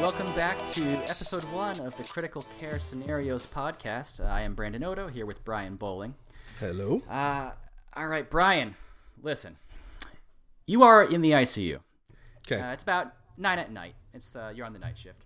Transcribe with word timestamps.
welcome 0.00 0.32
back 0.36 0.56
to 0.70 0.82
episode 1.04 1.42
one 1.46 1.78
of 1.80 1.96
the 1.96 2.04
Critical 2.04 2.42
Care 2.58 2.78
Scenarios 2.78 3.46
podcast. 3.46 4.24
Uh, 4.24 4.28
I 4.28 4.42
am 4.42 4.54
Brandon 4.54 4.84
Oto 4.84 5.08
here 5.08 5.26
with 5.26 5.44
Brian 5.44 5.74
Bowling. 5.74 6.14
Hello. 6.60 7.02
Uh, 7.10 7.50
all 7.94 8.06
right, 8.06 8.30
Brian, 8.30 8.76
listen. 9.22 9.56
You 10.66 10.84
are 10.84 11.02
in 11.02 11.20
the 11.20 11.32
ICU. 11.32 11.80
Okay. 12.46 12.60
Uh, 12.60 12.72
it's 12.72 12.84
about 12.84 13.12
nine 13.36 13.58
at 13.58 13.72
night. 13.72 13.96
It's 14.14 14.36
uh, 14.36 14.52
you're 14.54 14.66
on 14.66 14.72
the 14.72 14.78
night 14.78 14.96
shift, 14.96 15.24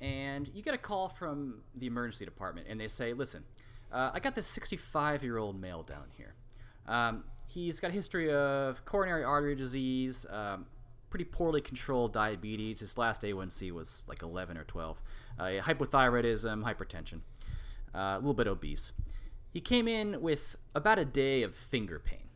and 0.00 0.48
you 0.54 0.62
get 0.62 0.72
a 0.72 0.78
call 0.78 1.10
from 1.10 1.60
the 1.74 1.86
emergency 1.86 2.24
department, 2.24 2.66
and 2.70 2.80
they 2.80 2.88
say, 2.88 3.12
"Listen, 3.12 3.44
uh, 3.92 4.12
I 4.14 4.20
got 4.20 4.34
this 4.34 4.46
65 4.46 5.22
year 5.22 5.36
old 5.36 5.60
male 5.60 5.82
down 5.82 6.06
here. 6.16 6.34
Um, 6.86 7.24
he's 7.46 7.78
got 7.78 7.90
a 7.90 7.94
history 7.94 8.32
of 8.32 8.84
coronary 8.86 9.24
artery 9.24 9.54
disease, 9.54 10.24
um, 10.30 10.64
pretty 11.10 11.24
poorly 11.24 11.60
controlled 11.60 12.12
diabetes. 12.12 12.80
His 12.80 12.98
last 12.98 13.22
A1C 13.22 13.72
was 13.72 14.04
like 14.08 14.22
11 14.22 14.56
or 14.56 14.64
12. 14.64 15.02
Uh, 15.38 15.42
hypothyroidism, 15.42 16.64
hypertension, 16.64 17.20
uh, 17.94 18.16
a 18.16 18.18
little 18.18 18.34
bit 18.34 18.46
obese. 18.46 18.92
He 19.52 19.60
came 19.60 19.88
in 19.88 20.20
with 20.20 20.56
about 20.74 20.98
a 20.98 21.04
day 21.04 21.42
of 21.42 21.54
finger 21.54 21.98
pain. 21.98 22.28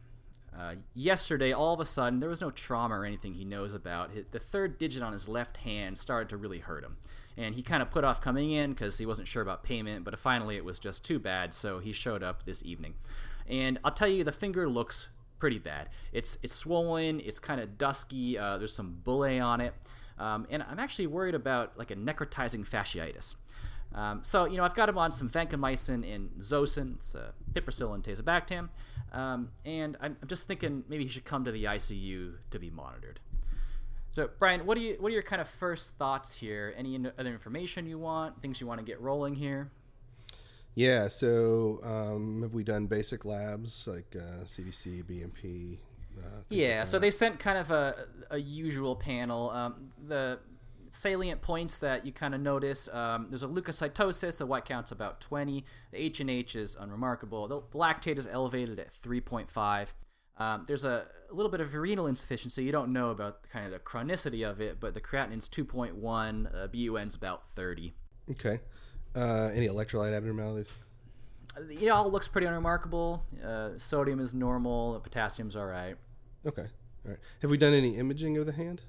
Uh, 0.58 0.74
yesterday, 0.94 1.52
all 1.52 1.72
of 1.72 1.80
a 1.80 1.84
sudden, 1.84 2.20
there 2.20 2.28
was 2.28 2.40
no 2.40 2.50
trauma 2.50 2.98
or 2.98 3.04
anything 3.06 3.34
he 3.34 3.44
knows 3.44 3.72
about. 3.72 4.10
The 4.30 4.38
third 4.38 4.78
digit 4.78 5.02
on 5.02 5.12
his 5.12 5.28
left 5.28 5.58
hand 5.58 5.96
started 5.96 6.28
to 6.30 6.36
really 6.36 6.58
hurt 6.58 6.84
him. 6.84 6.96
And 7.38 7.54
he 7.54 7.62
kind 7.62 7.82
of 7.82 7.90
put 7.90 8.04
off 8.04 8.20
coming 8.20 8.52
in 8.52 8.72
because 8.72 8.98
he 8.98 9.06
wasn't 9.06 9.28
sure 9.28 9.40
about 9.40 9.62
payment, 9.62 10.04
but 10.04 10.18
finally 10.18 10.56
it 10.56 10.64
was 10.64 10.78
just 10.78 11.04
too 11.04 11.18
bad, 11.18 11.54
so 11.54 11.78
he 11.78 11.92
showed 11.92 12.22
up 12.22 12.44
this 12.44 12.62
evening. 12.64 12.94
And 13.46 13.78
I'll 13.82 13.92
tell 13.92 14.08
you, 14.08 14.24
the 14.24 14.32
finger 14.32 14.68
looks 14.68 15.08
pretty 15.42 15.58
bad. 15.58 15.88
It's 16.12 16.38
it's 16.44 16.54
swollen. 16.54 17.18
It's 17.18 17.40
kind 17.40 17.60
of 17.60 17.76
dusky. 17.76 18.38
Uh, 18.38 18.58
there's 18.58 18.72
some 18.72 18.98
bullae 19.02 19.44
on 19.44 19.60
it, 19.60 19.74
um, 20.16 20.46
and 20.50 20.62
I'm 20.62 20.78
actually 20.78 21.08
worried 21.08 21.34
about 21.34 21.76
like 21.76 21.90
a 21.90 21.96
necrotizing 21.96 22.64
fasciitis. 22.64 23.34
Um, 23.92 24.20
so 24.22 24.44
you 24.44 24.56
know, 24.56 24.62
I've 24.62 24.76
got 24.76 24.88
him 24.88 24.98
on 24.98 25.10
some 25.10 25.28
vancomycin 25.28 26.08
and 26.14 26.30
Zosyn, 26.38 26.94
it's, 26.94 27.16
uh, 27.16 27.32
piperacillin 27.54 28.04
tazobactam, 28.04 28.68
um, 29.12 29.48
and 29.64 29.96
I'm, 30.00 30.16
I'm 30.22 30.28
just 30.28 30.46
thinking 30.46 30.84
maybe 30.88 31.02
he 31.02 31.10
should 31.10 31.24
come 31.24 31.44
to 31.44 31.50
the 31.50 31.64
ICU 31.64 32.34
to 32.52 32.58
be 32.60 32.70
monitored. 32.70 33.18
So, 34.12 34.30
Brian, 34.38 34.64
what 34.64 34.76
do 34.76 34.84
you 34.84 34.96
what 35.00 35.10
are 35.10 35.14
your 35.14 35.24
kind 35.24 35.42
of 35.42 35.48
first 35.48 35.90
thoughts 35.98 36.32
here? 36.32 36.72
Any 36.76 37.04
other 37.18 37.32
information 37.32 37.84
you 37.86 37.98
want? 37.98 38.40
Things 38.40 38.60
you 38.60 38.68
want 38.68 38.78
to 38.78 38.86
get 38.86 39.00
rolling 39.00 39.34
here? 39.34 39.72
Yeah. 40.74 41.08
So, 41.08 41.80
um, 41.82 42.42
have 42.42 42.54
we 42.54 42.64
done 42.64 42.86
basic 42.86 43.24
labs 43.24 43.86
like 43.86 44.16
uh, 44.16 44.44
CBC, 44.44 45.04
BMP? 45.04 45.78
Uh, 46.18 46.42
Yeah, 46.50 46.78
like 46.78 46.86
so 46.86 46.98
they 46.98 47.10
sent 47.10 47.38
kind 47.38 47.58
of 47.58 47.70
a, 47.70 48.06
a 48.30 48.38
usual 48.38 48.96
panel. 48.96 49.50
Um, 49.50 49.92
the 50.06 50.38
salient 50.92 51.40
points 51.40 51.78
that 51.78 52.04
you 52.04 52.12
kind 52.12 52.34
of 52.34 52.40
notice 52.40 52.86
um, 52.92 53.26
there's 53.30 53.42
a 53.42 53.48
leukocytosis, 53.48 54.36
the 54.36 54.44
white 54.46 54.66
count's 54.66 54.92
about 54.92 55.20
20. 55.20 55.64
The 55.90 56.02
H 56.02 56.20
and 56.20 56.28
H 56.30 56.54
is 56.54 56.76
unremarkable. 56.78 57.48
The 57.48 57.62
lactate 57.76 58.18
is 58.18 58.26
elevated 58.26 58.78
at 58.78 58.92
3.5. 59.02 59.88
Um, 60.38 60.64
there's 60.66 60.84
a, 60.84 61.06
a 61.30 61.34
little 61.34 61.50
bit 61.50 61.60
of 61.60 61.74
renal 61.74 62.06
insufficiency. 62.06 62.64
You 62.64 62.72
don't 62.72 62.92
know 62.92 63.10
about 63.10 63.48
kind 63.50 63.64
of 63.66 63.72
the 63.72 63.78
chronicity 63.78 64.48
of 64.48 64.60
it, 64.60 64.80
but 64.80 64.92
the 64.92 65.00
creatinine's 65.00 65.48
2.1, 65.48 66.54
uh, 66.54 66.66
BUN's 66.68 67.14
about 67.14 67.46
30. 67.46 67.94
Okay. 68.30 68.60
Uh, 69.14 69.50
any 69.54 69.68
electrolyte 69.68 70.14
abnormalities? 70.14 70.72
It 71.70 71.88
all 71.88 72.10
looks 72.10 72.28
pretty 72.28 72.46
unremarkable. 72.46 73.24
Uh, 73.44 73.70
sodium 73.76 74.20
is 74.20 74.32
normal, 74.32 74.98
potassium's 75.00 75.54
all 75.54 75.66
right. 75.66 75.96
Okay. 76.46 76.66
All 77.04 77.10
right. 77.10 77.20
Have 77.42 77.50
we 77.50 77.58
done 77.58 77.74
any 77.74 77.96
imaging 77.96 78.38
of 78.38 78.46
the 78.46 78.52
hand? 78.52 78.82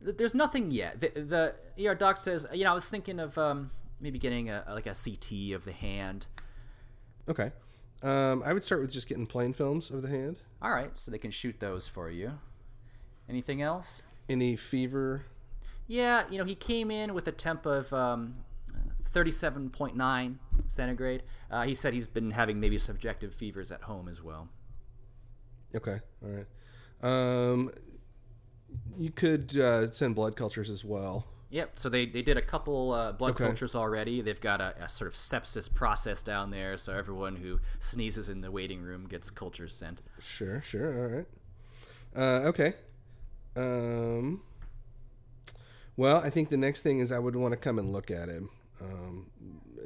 There's 0.00 0.34
nothing 0.34 0.70
yet. 0.70 1.00
The, 1.00 1.54
the 1.76 1.86
ER 1.86 1.94
doc 1.94 2.18
says, 2.18 2.46
you 2.52 2.64
know, 2.64 2.70
I 2.70 2.74
was 2.74 2.88
thinking 2.88 3.18
of 3.18 3.36
um, 3.36 3.70
maybe 4.00 4.18
getting 4.18 4.50
a 4.50 4.64
like 4.68 4.86
a 4.86 4.94
CT 4.94 5.54
of 5.54 5.64
the 5.64 5.72
hand. 5.72 6.26
Okay. 7.28 7.52
Um, 8.02 8.42
I 8.44 8.52
would 8.52 8.62
start 8.62 8.82
with 8.82 8.92
just 8.92 9.08
getting 9.08 9.26
plain 9.26 9.52
films 9.52 9.90
of 9.90 10.02
the 10.02 10.08
hand. 10.08 10.36
All 10.60 10.70
right, 10.70 10.96
so 10.98 11.10
they 11.10 11.18
can 11.18 11.30
shoot 11.30 11.60
those 11.60 11.88
for 11.88 12.10
you. 12.10 12.38
Anything 13.28 13.62
else? 13.62 14.02
Any 14.28 14.54
fever? 14.56 15.24
Yeah, 15.86 16.24
you 16.30 16.38
know, 16.38 16.44
he 16.44 16.54
came 16.54 16.90
in 16.90 17.14
with 17.14 17.26
a 17.26 17.32
temp 17.32 17.64
of 17.64 17.92
um, 17.92 18.36
37.9 19.12 20.36
centigrade. 20.68 21.22
Uh, 21.50 21.62
he 21.64 21.74
said 21.74 21.92
he's 21.94 22.06
been 22.06 22.30
having 22.30 22.60
maybe 22.60 22.78
subjective 22.78 23.34
fevers 23.34 23.70
at 23.72 23.82
home 23.82 24.08
as 24.08 24.22
well. 24.22 24.48
Okay. 25.74 26.00
All 26.24 26.30
right. 26.30 26.46
Um, 27.02 27.70
you 28.98 29.10
could 29.10 29.56
uh, 29.58 29.90
send 29.90 30.14
blood 30.14 30.36
cultures 30.36 30.70
as 30.70 30.84
well. 30.84 31.26
Yep. 31.50 31.78
So 31.78 31.88
they, 31.88 32.06
they 32.06 32.22
did 32.22 32.36
a 32.36 32.42
couple 32.42 32.92
uh, 32.92 33.12
blood 33.12 33.32
Okay. 33.32 33.44
cultures 33.44 33.74
already. 33.76 34.20
They've 34.20 34.40
got 34.40 34.60
a, 34.60 34.74
a 34.84 34.88
sort 34.88 35.06
of 35.08 35.14
sepsis 35.14 35.72
process 35.72 36.22
down 36.22 36.50
there, 36.50 36.76
so 36.76 36.92
everyone 36.92 37.36
who 37.36 37.60
sneezes 37.78 38.28
in 38.28 38.40
the 38.40 38.50
waiting 38.50 38.82
room 38.82 39.06
gets 39.06 39.30
cultures 39.30 39.74
sent. 39.74 40.02
Sure, 40.20 40.60
sure. 40.62 40.98
All 41.02 41.16
right. 41.16 41.26
Uh, 42.16 42.48
okay. 42.48 42.74
Um, 43.54 44.42
well, 45.96 46.16
I 46.18 46.30
think 46.30 46.48
the 46.50 46.56
next 46.56 46.80
thing 46.80 46.98
is 46.98 47.12
I 47.12 47.18
would 47.18 47.36
want 47.36 47.52
to 47.52 47.56
come 47.56 47.78
and 47.78 47.92
look 47.92 48.10
at 48.10 48.28
him 48.28 48.50
um, 48.80 49.26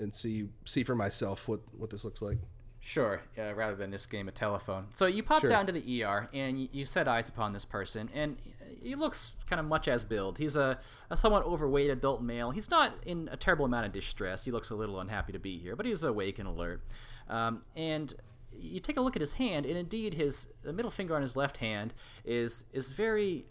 and 0.00 0.14
see 0.14 0.48
see 0.64 0.82
for 0.84 0.94
myself 0.94 1.48
what 1.48 1.60
what 1.76 1.90
this 1.90 2.04
looks 2.04 2.22
like. 2.22 2.38
Sure, 2.82 3.20
uh, 3.38 3.52
rather 3.54 3.76
than 3.76 3.90
this 3.90 4.06
game 4.06 4.26
of 4.26 4.32
telephone. 4.32 4.86
So 4.94 5.04
you 5.04 5.22
pop 5.22 5.42
Sure. 5.42 5.50
down 5.50 5.66
to 5.66 5.72
the 5.72 6.02
ER 6.02 6.30
and 6.32 6.66
you, 6.72 6.86
set 6.86 7.06
eyes 7.06 7.28
upon 7.28 7.52
this 7.52 7.66
person, 7.66 8.08
and 8.14 8.38
he 8.80 8.94
looks 8.94 9.36
kind 9.50 9.60
of 9.60 9.66
much 9.66 9.86
as 9.86 10.02
billed. 10.02 10.38
He's 10.38 10.56
a, 10.56 10.78
a 11.10 11.16
somewhat 11.16 11.44
overweight 11.44 11.90
adult 11.90 12.22
male. 12.22 12.52
He's 12.52 12.70
not 12.70 12.94
in 13.04 13.28
a 13.30 13.36
terrible 13.36 13.66
amount 13.66 13.84
of 13.84 13.92
distress. 13.92 14.46
He 14.46 14.50
looks 14.50 14.70
a 14.70 14.74
little 14.74 14.98
unhappy 14.98 15.32
to 15.34 15.38
be 15.38 15.58
here, 15.58 15.76
but 15.76 15.84
he's 15.84 16.02
awake 16.04 16.38
and 16.38 16.48
alert. 16.48 16.82
Um, 17.28 17.60
and 17.76 18.14
you 18.50 18.80
take 18.80 18.96
a 18.96 19.02
look 19.02 19.14
at 19.14 19.20
his 19.20 19.34
hand, 19.34 19.66
and 19.66 19.76
indeed, 19.76 20.14
his 20.14 20.48
the 20.62 20.72
middle 20.72 20.90
finger 20.90 21.14
on 21.14 21.20
his 21.20 21.36
left 21.36 21.58
hand 21.58 21.92
is 22.24 22.64
is 22.72 22.92
very 22.92 23.44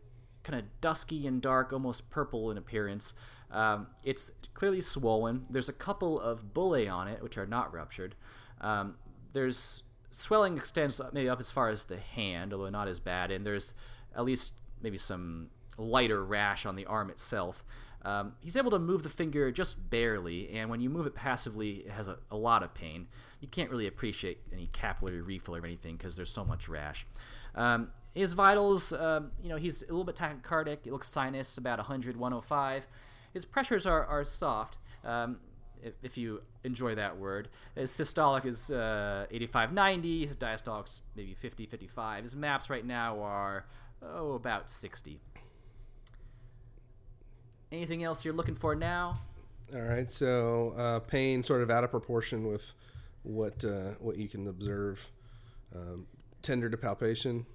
kind 0.44 0.58
of 0.60 0.66
dusky 0.82 1.28
and 1.28 1.40
dark, 1.40 1.72
almost 1.72 2.10
purple 2.10 2.50
in 2.50 2.58
appearance. 2.58 3.14
Um, 3.52 3.88
it's 4.04 4.32
clearly 4.54 4.82
swollen. 4.82 5.46
There's 5.50 5.70
a 5.70 5.74
couple 5.74 6.20
of 6.20 6.54
bullae 6.54 6.92
on 6.92 7.08
it, 7.08 7.22
which 7.24 7.38
are 7.38 7.48
not 7.48 7.74
ruptured. 7.74 8.16
Um, 8.62 8.96
there's 9.34 9.84
swelling 10.12 10.58
extends 10.58 11.00
maybe 11.14 11.30
up 11.30 11.40
as 11.40 11.52
far 11.52 11.70
as 11.70 11.84
the 11.86 11.98
hand, 11.98 12.54
although 12.54 12.70
not 12.70 12.88
as 12.88 13.00
bad. 13.00 13.32
And 13.32 13.46
there's 13.46 13.74
at 14.16 14.26
least 14.26 14.56
maybe 14.82 14.98
some 14.98 15.50
lighter 15.78 16.24
rash 16.24 16.66
on 16.66 16.76
the 16.76 16.86
arm 16.86 17.10
itself. 17.10 17.64
Um, 18.04 18.34
he's 18.40 18.56
able 18.56 18.72
to 18.72 18.80
move 18.80 19.04
the 19.04 19.10
finger 19.10 19.52
just 19.52 19.90
barely, 19.90 20.50
and 20.52 20.70
when 20.70 20.80
you 20.80 20.90
move 20.90 21.06
it 21.06 21.14
passively, 21.14 21.80
it 21.80 21.92
has 21.92 22.08
a, 22.08 22.18
a 22.31 22.38
lot 22.38 22.64
of 22.64 22.74
pain. 22.74 23.08
You 23.42 23.50
can't 23.50 23.70
really 23.70 23.88
appreciate 23.88 24.40
any 24.54 24.68
capillary 24.68 25.22
refill 25.22 25.58
or 25.58 25.66
anything 25.66 25.98
because 25.98 26.16
there's 26.16 26.31
so 26.31 26.46
much 26.46 26.70
rash. 26.70 27.06
Um, 27.56 27.90
his 28.16 28.34
vitals, 28.34 28.94
um, 28.94 29.31
you 29.42 29.50
know, 29.50 29.58
he's 29.58 29.84
a 29.84 29.88
little 29.88 30.06
bit 30.06 30.16
tachycardic. 30.16 30.80
It 30.86 30.92
looks 30.92 31.10
sinus 31.10 31.58
about 31.58 31.78
100, 31.78 32.16
105. 32.16 32.88
His 33.34 33.46
pressures 33.46 33.86
are, 33.86 34.06
are 34.06 34.24
soft. 34.24 34.78
Um, 35.04 35.40
if, 35.82 35.94
if 36.04 36.18
you 36.18 36.42
enjoy 36.64 36.96
that 36.96 37.18
word. 37.18 37.50
His 37.76 37.92
systolic 37.92 38.46
is 38.46 38.72
uh, 38.72 39.26
85 39.32 39.74
90, 39.74 40.28
his 40.28 40.36
diastolic's 40.36 41.02
maybe 41.16 41.34
50 41.34 41.66
55. 41.66 42.24
His 42.24 42.36
maps 42.36 42.70
right 42.70 42.86
now 42.86 43.22
are, 43.22 43.66
oh, 44.02 44.34
about 44.34 44.70
60. 44.70 45.20
Anything 47.72 48.04
else 48.04 48.26
you're 48.26 48.34
looking 48.34 48.56
for 48.56 48.76
now? 48.76 49.20
All 49.74 49.82
right. 49.82 50.12
So 50.12 50.74
uh, 50.78 51.00
pain 51.00 51.44
sort 51.44 51.62
of 51.62 51.70
out 51.70 51.84
of 51.84 51.92
proportion 51.92 52.48
with 52.48 52.74
what 53.24 53.64
uh, 53.64 53.92
what 54.00 54.18
you 54.18 54.28
can 54.28 54.48
observe. 54.48 55.08
Um, 55.76 56.08
tender 56.42 56.70
to 56.70 56.78
palpation. 56.78 57.46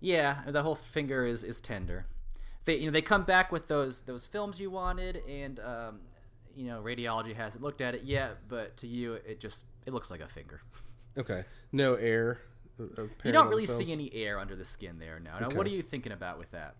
Yeah, 0.00 0.42
the 0.46 0.62
whole 0.62 0.76
finger 0.76 1.26
is, 1.26 1.42
is 1.42 1.60
tender. 1.60 2.06
They 2.70 2.76
you 2.76 2.86
know 2.86 2.92
they 2.92 3.02
come 3.02 3.24
back 3.24 3.50
with 3.50 3.66
those 3.66 4.02
those 4.02 4.26
films 4.26 4.60
you 4.60 4.70
wanted, 4.70 5.22
and 5.28 5.58
um, 5.58 6.00
you 6.54 6.68
know 6.68 6.80
radiology 6.80 7.34
hasn't 7.34 7.64
looked 7.64 7.80
at 7.80 7.96
it 7.96 8.04
yet, 8.04 8.48
but 8.48 8.76
to 8.76 8.86
you 8.86 9.14
it 9.14 9.40
just 9.40 9.66
it 9.86 9.92
looks 9.92 10.08
like 10.08 10.20
a 10.20 10.28
finger. 10.28 10.60
Okay. 11.18 11.44
No 11.72 11.94
air. 11.94 12.38
uh, 12.78 13.02
You 13.24 13.32
don't 13.32 13.48
really 13.48 13.66
the 13.66 13.72
see 13.72 13.90
any 13.90 14.14
air 14.14 14.38
under 14.38 14.54
the 14.54 14.64
skin 14.64 15.00
there 15.00 15.18
now. 15.18 15.40
Now, 15.40 15.46
Okay. 15.48 15.56
what 15.56 15.66
are 15.66 15.70
you 15.70 15.82
thinking 15.82 16.12
about 16.12 16.38
with 16.38 16.52
that? 16.52 16.76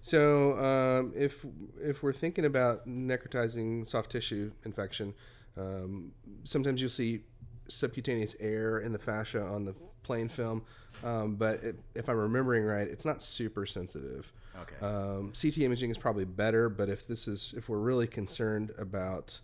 So, 0.00 0.58
um, 0.58 1.12
if 1.14 1.46
if 1.80 2.02
we're 2.02 2.12
thinking 2.12 2.44
about 2.44 2.88
necrotizing 2.88 3.86
soft 3.86 4.10
tissue 4.10 4.50
infection, 4.64 5.14
um, 5.56 6.10
sometimes 6.42 6.80
you'll 6.80 6.90
see 6.90 7.22
subcutaneous 7.68 8.34
air 8.40 8.80
in 8.80 8.90
the 8.92 8.98
fascia 8.98 9.40
on 9.40 9.64
the 9.64 9.74
plain 10.02 10.28
film, 10.28 10.62
um, 11.04 11.36
but 11.36 11.62
it, 11.62 11.76
if 11.94 12.08
I'm 12.08 12.16
remembering 12.16 12.64
right, 12.64 12.86
it's 12.86 13.04
not 13.04 13.22
super 13.22 13.66
sensitive. 13.66 14.32
Okay. 14.60 14.84
Um, 14.84 15.32
CT 15.40 15.58
imaging 15.58 15.90
is 15.90 15.98
probably 15.98 16.24
better, 16.24 16.68
but 16.68 16.88
if 16.88 17.06
this 17.06 17.28
is 17.28 17.54
if 17.56 17.68
we're 17.68 17.78
really 17.78 18.06
concerned 18.06 18.72
about 18.78 19.40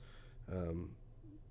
um, 0.53 0.91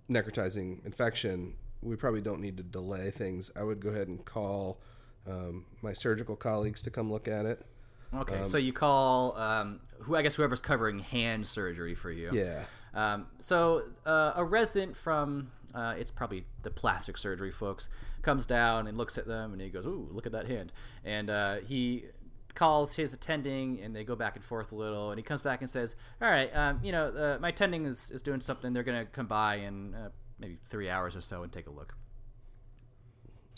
necrotizing 0.09 0.85
infection, 0.85 1.53
we 1.81 1.95
probably 1.95 2.21
don't 2.21 2.41
need 2.41 2.57
to 2.57 2.63
delay 2.63 3.11
things. 3.11 3.51
I 3.55 3.63
would 3.63 3.79
go 3.79 3.89
ahead 3.89 4.07
and 4.07 4.23
call 4.23 4.79
um, 5.27 5.65
my 5.81 5.93
surgical 5.93 6.35
colleagues 6.35 6.81
to 6.83 6.89
come 6.89 7.11
look 7.11 7.27
at 7.27 7.45
it. 7.45 7.65
Okay, 8.13 8.43
so 8.43 8.57
you 8.57 8.71
call 8.71 9.37
um, 9.37 9.81
who 9.99 10.15
I 10.15 10.21
guess 10.21 10.35
whoever's 10.35 10.61
covering 10.61 10.99
hand 10.99 11.45
surgery 11.45 11.95
for 11.95 12.11
you. 12.11 12.29
Yeah. 12.31 12.63
Um, 12.95 13.27
so 13.39 13.83
uh, 14.05 14.33
a 14.35 14.43
resident 14.43 14.95
from 14.95 15.51
uh, 15.73 15.93
it's 15.97 16.11
probably 16.11 16.45
the 16.63 16.71
plastic 16.71 17.17
surgery 17.17 17.51
folks 17.51 17.89
comes 18.21 18.45
down 18.45 18.87
and 18.87 18.97
looks 18.97 19.17
at 19.17 19.27
them 19.27 19.51
and 19.51 19.61
he 19.61 19.69
goes, 19.69 19.85
"Ooh, 19.85 20.07
look 20.11 20.25
at 20.25 20.31
that 20.31 20.47
hand!" 20.47 20.71
And 21.03 21.29
uh, 21.29 21.55
he 21.57 22.05
calls 22.53 22.93
his 22.93 23.13
attending 23.13 23.81
and 23.81 23.93
they 23.93 24.05
go 24.05 24.15
back 24.15 24.37
and 24.37 24.45
forth 24.45 24.71
a 24.71 24.75
little 24.75 25.11
and 25.11 25.19
he 25.19 25.23
comes 25.23 25.41
back 25.41 25.61
and 25.61 25.69
says, 25.69 25.95
"All 26.21 26.29
right, 26.29 26.55
um, 26.55 26.79
you 26.81 26.93
know, 26.93 27.07
uh, 27.09 27.37
my 27.41 27.49
attending 27.49 27.85
is, 27.85 28.11
is 28.11 28.21
doing 28.21 28.39
something. 28.39 28.71
They're 28.71 28.83
gonna 28.83 29.05
come 29.05 29.27
by 29.27 29.55
in 29.55 29.93
uh, 29.93 30.09
maybe 30.39 30.57
three 30.63 30.89
hours 30.89 31.15
or 31.15 31.21
so 31.21 31.43
and 31.43 31.51
take 31.51 31.67
a 31.67 31.71
look." 31.71 31.93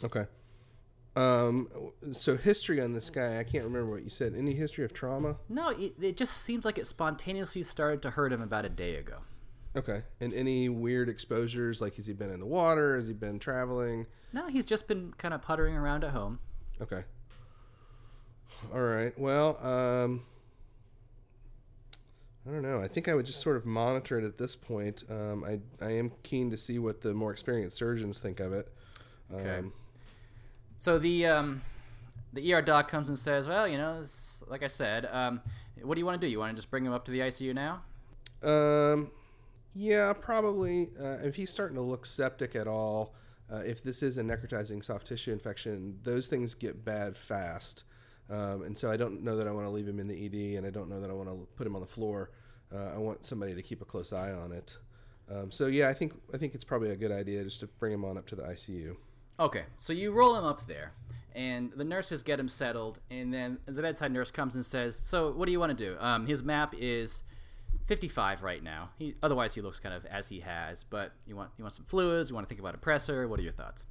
Okay. 0.03 0.25
Um, 1.17 1.67
so 2.13 2.37
history 2.37 2.79
on 2.79 2.93
this 2.93 3.09
guy, 3.09 3.39
I 3.39 3.43
can't 3.43 3.63
remember 3.63 3.89
what 3.89 4.03
you 4.03 4.09
said. 4.09 4.35
Any 4.37 4.53
history 4.53 4.85
of 4.85 4.93
trauma? 4.93 5.37
No, 5.49 5.69
it, 5.69 5.95
it 5.99 6.15
just 6.15 6.43
seems 6.43 6.63
like 6.63 6.77
it 6.77 6.85
spontaneously 6.85 7.63
started 7.63 8.03
to 8.03 8.11
hurt 8.11 8.31
him 8.31 8.41
about 8.41 8.65
a 8.65 8.69
day 8.69 8.97
ago. 8.97 9.17
Okay. 9.75 10.03
And 10.21 10.31
any 10.31 10.69
weird 10.69 11.09
exposures? 11.09 11.81
Like, 11.81 11.95
has 11.95 12.05
he 12.05 12.13
been 12.13 12.29
in 12.29 12.39
the 12.39 12.45
water? 12.45 12.95
Has 12.95 13.07
he 13.07 13.15
been 13.15 13.39
traveling? 13.39 14.05
No, 14.31 14.47
he's 14.47 14.65
just 14.65 14.87
been 14.87 15.11
kind 15.17 15.33
of 15.33 15.41
puttering 15.41 15.75
around 15.75 16.03
at 16.03 16.11
home. 16.11 16.37
Okay. 16.81 17.03
All 18.71 18.81
right. 18.81 19.17
Well, 19.17 19.57
um, 19.65 20.23
I 22.47 22.51
don't 22.51 22.61
know. 22.61 22.79
I 22.79 22.87
think 22.87 23.07
I 23.07 23.15
would 23.15 23.25
just 23.25 23.41
sort 23.41 23.55
of 23.55 23.65
monitor 23.65 24.19
it 24.19 24.23
at 24.23 24.37
this 24.37 24.55
point. 24.55 25.03
Um, 25.09 25.43
I 25.43 25.59
I 25.83 25.91
am 25.93 26.11
keen 26.21 26.51
to 26.51 26.57
see 26.57 26.77
what 26.77 27.01
the 27.01 27.13
more 27.13 27.31
experienced 27.31 27.77
surgeons 27.77 28.19
think 28.19 28.39
of 28.39 28.53
it. 28.53 28.71
Okay. 29.33 29.67
So 30.79 30.99
the 30.99 31.25
um, 31.25 31.61
the 32.33 32.53
ER 32.53 32.61
doc 32.61 32.87
comes 32.87 33.09
and 33.09 33.17
says, 33.17 33.47
"Well, 33.47 33.67
you 33.67 33.77
know, 33.77 33.99
it's, 34.01 34.43
like 34.47 34.63
I 34.63 34.67
said, 34.67 35.07
um, 35.11 35.41
what 35.81 35.95
do 35.95 35.99
you 35.99 36.05
want 36.05 36.19
to 36.19 36.25
do? 36.25 36.29
You 36.29 36.39
want 36.39 36.51
to 36.51 36.55
just 36.55 36.69
bring 36.69 36.85
him 36.85 36.93
up 36.93 37.05
to 37.05 37.11
the 37.11 37.19
ICU 37.19 37.53
now?" 37.53 37.81
Um, 38.43 39.11
yeah, 39.73 40.13
probably. 40.13 40.89
Uh, 40.99 41.17
if 41.23 41.35
he's 41.35 41.49
starting 41.49 41.75
to 41.75 41.81
look 41.83 42.05
septic 42.05 42.55
at 42.55 42.67
all, 42.67 43.15
uh, 43.51 43.57
if 43.65 43.83
this 43.83 44.03
is 44.03 44.17
a 44.17 44.21
necrotizing 44.21 44.83
soft 44.83 45.07
tissue 45.07 45.31
infection, 45.31 45.99
those 46.03 46.27
things 46.27 46.53
get 46.53 46.83
bad 46.85 47.17
fast. 47.17 47.83
Um, 48.29 48.63
and 48.63 48.77
so 48.77 48.91
I 48.91 48.97
don't 48.97 49.23
know 49.23 49.37
that 49.37 49.47
I 49.47 49.51
want 49.51 49.65
to 49.65 49.69
leave 49.69 49.87
him 49.87 49.99
in 49.99 50.07
the 50.07 50.25
ED, 50.25 50.57
and 50.57 50.67
I 50.67 50.69
don't 50.69 50.89
know 50.89 50.99
that 50.99 51.09
I 51.09 51.13
want 51.13 51.29
to 51.29 51.47
put 51.55 51.65
him 51.65 51.75
on 51.75 51.81
the 51.81 51.87
floor. 51.87 52.31
Uh, 52.73 52.91
I 52.95 52.97
want 52.97 53.25
somebody 53.25 53.55
to 53.55 53.61
keep 53.61 53.81
a 53.81 53.85
close 53.85 54.11
eye 54.11 54.31
on 54.31 54.51
it. 54.51 54.75
Um, 55.29 55.51
so 55.51 55.67
yeah, 55.67 55.89
I 55.89 55.93
think 55.93 56.13
I 56.33 56.37
think 56.37 56.53
it's 56.55 56.63
probably 56.63 56.91
a 56.91 56.95
good 56.95 57.11
idea 57.11 57.43
just 57.43 57.61
to 57.61 57.67
bring 57.67 57.93
him 57.93 58.05
on 58.05 58.17
up 58.17 58.27
to 58.27 58.35
the 58.35 58.43
ICU. 58.43 58.95
Okay, 59.39 59.63
so 59.77 59.93
you 59.93 60.11
roll 60.11 60.35
him 60.35 60.43
up 60.45 60.65
there, 60.65 60.93
and 61.35 61.71
the 61.75 61.83
nurses 61.83 62.23
get 62.23 62.39
him 62.39 62.49
settled, 62.49 62.99
and 63.11 63.33
then 63.33 63.59
the 63.65 63.81
bedside 63.81 64.11
nurse 64.11 64.31
comes 64.31 64.55
and 64.55 64.65
says, 64.65 64.97
"So, 64.97 65.31
what 65.31 65.45
do 65.45 65.51
you 65.51 65.59
want 65.59 65.77
to 65.77 65.85
do?" 65.85 65.95
Um, 65.99 66.25
his 66.25 66.41
map 66.43 66.73
is 66.77 67.21
55 67.85 68.41
right 68.41 68.63
now. 68.63 68.89
He 68.97 69.15
otherwise 69.21 69.53
he 69.53 69.61
looks 69.61 69.79
kind 69.79 69.93
of 69.93 70.05
as 70.05 70.29
he 70.29 70.39
has, 70.39 70.83
but 70.83 71.11
you 71.27 71.35
want 71.35 71.51
you 71.57 71.63
want 71.63 71.73
some 71.73 71.85
fluids. 71.85 72.29
You 72.29 72.35
want 72.35 72.47
to 72.47 72.49
think 72.49 72.59
about 72.59 72.73
a 72.75 72.79
pressor. 72.79 73.27
What 73.29 73.39
are 73.39 73.43
your 73.43 73.53
thoughts? 73.53 73.85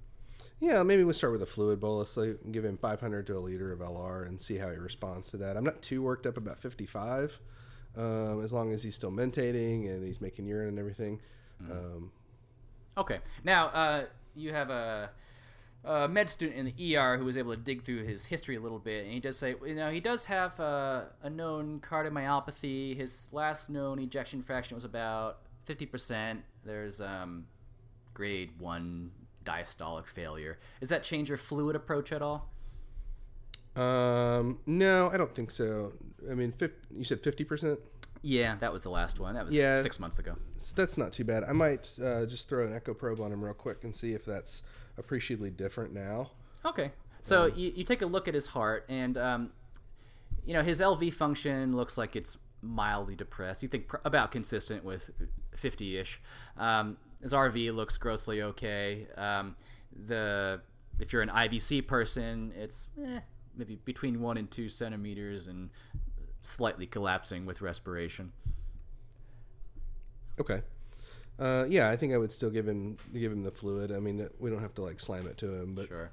Yeah, 0.58 0.82
maybe 0.82 1.04
we'll 1.04 1.12
start 1.14 1.32
with 1.34 1.42
a 1.42 1.46
fluid 1.46 1.80
bolus. 1.80 2.16
Like, 2.16 2.38
give 2.50 2.64
him 2.64 2.78
500 2.78 3.26
to 3.26 3.36
a 3.36 3.40
liter 3.40 3.72
of 3.72 3.80
LR 3.80 4.26
and 4.26 4.40
see 4.40 4.56
how 4.56 4.70
he 4.70 4.78
responds 4.78 5.28
to 5.30 5.36
that. 5.36 5.54
I'm 5.54 5.64
not 5.64 5.82
too 5.82 6.00
worked 6.00 6.24
up 6.26 6.38
about 6.38 6.58
55, 6.58 7.38
um, 7.94 8.42
as 8.42 8.54
long 8.54 8.72
as 8.72 8.82
he's 8.82 8.94
still 8.94 9.10
mentating 9.10 9.86
and 9.90 10.02
he's 10.02 10.18
making 10.18 10.46
urine 10.46 10.68
and 10.68 10.78
everything. 10.78 11.20
Um, 11.70 12.10
Okay. 12.96 13.18
Now, 13.44 13.66
uh, 13.66 14.04
you 14.34 14.54
have 14.54 14.70
a, 14.70 15.10
a 15.86 16.08
med 16.08 16.28
student 16.28 16.58
in 16.58 16.66
the 16.74 16.96
ER 16.96 17.16
who 17.16 17.24
was 17.24 17.38
able 17.38 17.54
to 17.54 17.60
dig 17.60 17.82
through 17.82 18.04
his 18.04 18.24
history 18.26 18.56
a 18.56 18.60
little 18.60 18.78
bit, 18.78 19.04
and 19.04 19.12
he 19.14 19.20
does 19.20 19.38
say, 19.38 19.54
you 19.64 19.74
know, 19.74 19.90
he 19.90 20.00
does 20.00 20.24
have 20.26 20.58
uh, 20.60 21.04
a 21.22 21.30
known 21.30 21.80
cardiomyopathy. 21.80 22.96
His 22.96 23.28
last 23.32 23.70
known 23.70 23.98
ejection 24.00 24.42
fraction 24.42 24.74
was 24.74 24.84
about 24.84 25.38
50%. 25.68 26.38
There's 26.64 27.00
um, 27.00 27.46
grade 28.14 28.50
1 28.58 29.10
diastolic 29.44 30.08
failure. 30.08 30.58
Does 30.80 30.88
that 30.88 31.02
change 31.04 31.28
your 31.28 31.38
fluid 31.38 31.76
approach 31.76 32.10
at 32.12 32.20
all? 32.22 32.50
um, 33.76 34.58
no, 34.66 35.10
I 35.12 35.16
don't 35.16 35.34
think 35.34 35.50
so. 35.50 35.92
I 36.30 36.34
mean, 36.34 36.52
fif- 36.52 36.70
you 36.96 37.04
said 37.04 37.22
50%? 37.22 37.78
Yeah, 38.22 38.56
that 38.56 38.72
was 38.72 38.82
the 38.82 38.90
last 38.90 39.20
one. 39.20 39.34
That 39.34 39.44
was 39.44 39.54
Yeah. 39.54 39.82
six 39.82 40.00
months 40.00 40.18
ago. 40.18 40.34
So 40.56 40.72
that's 40.74 40.96
not 40.96 41.12
too 41.12 41.24
bad. 41.24 41.44
I 41.44 41.52
might 41.52 41.96
uh, 42.02 42.24
just 42.26 42.48
throw 42.48 42.66
an 42.66 42.72
echo 42.72 42.94
probe 42.94 43.20
on 43.20 43.30
him 43.32 43.44
real 43.44 43.54
quick 43.54 43.84
and 43.84 43.94
see 43.94 44.12
if 44.14 44.24
that's 44.24 44.62
appreciably 44.98 45.50
different 45.50 45.92
now. 45.92 46.30
Okay. 46.64 46.92
So 47.22 47.46
you, 47.46 47.72
you 47.74 47.84
take 47.84 48.02
a 48.02 48.06
look 48.06 48.28
at 48.28 48.34
his 48.34 48.46
heart, 48.46 48.84
and 48.88 49.18
um, 49.18 49.50
you 50.44 50.54
know 50.54 50.62
his 50.62 50.80
LV 50.80 51.12
function 51.14 51.76
looks 51.76 51.98
like 51.98 52.14
it's 52.14 52.38
mildly 52.62 53.16
depressed. 53.16 53.62
You 53.62 53.68
think 53.68 53.88
pr- 53.88 53.96
about 54.04 54.30
consistent 54.30 54.84
with 54.84 55.10
50-ish. 55.56 56.20
Um, 56.56 56.96
his 57.20 57.32
RV 57.32 57.74
looks 57.74 57.96
grossly 57.96 58.42
okay. 58.42 59.06
Um, 59.16 59.56
the 60.06 60.60
if 61.00 61.12
you're 61.12 61.22
an 61.22 61.30
IVC 61.30 61.86
person, 61.86 62.52
it's 62.56 62.88
eh, 63.04 63.20
maybe 63.56 63.76
between 63.84 64.20
one 64.20 64.36
and 64.36 64.50
two 64.50 64.68
centimeters 64.68 65.46
and 65.48 65.70
slightly 66.42 66.86
collapsing 66.86 67.44
with 67.44 67.60
respiration. 67.60 68.32
Okay. 70.40 70.62
Uh, 71.38 71.66
yeah, 71.68 71.90
I 71.90 71.96
think 71.96 72.14
I 72.14 72.18
would 72.18 72.32
still 72.32 72.50
give 72.50 72.66
him 72.66 72.96
give 73.12 73.32
him 73.32 73.42
the 73.42 73.50
fluid. 73.50 73.92
I 73.92 73.98
mean, 73.98 74.28
we 74.38 74.50
don't 74.50 74.62
have 74.62 74.74
to 74.74 74.82
like 74.82 75.00
slam 75.00 75.26
it 75.26 75.36
to 75.38 75.52
him, 75.52 75.74
but 75.74 75.88
Sure. 75.88 76.10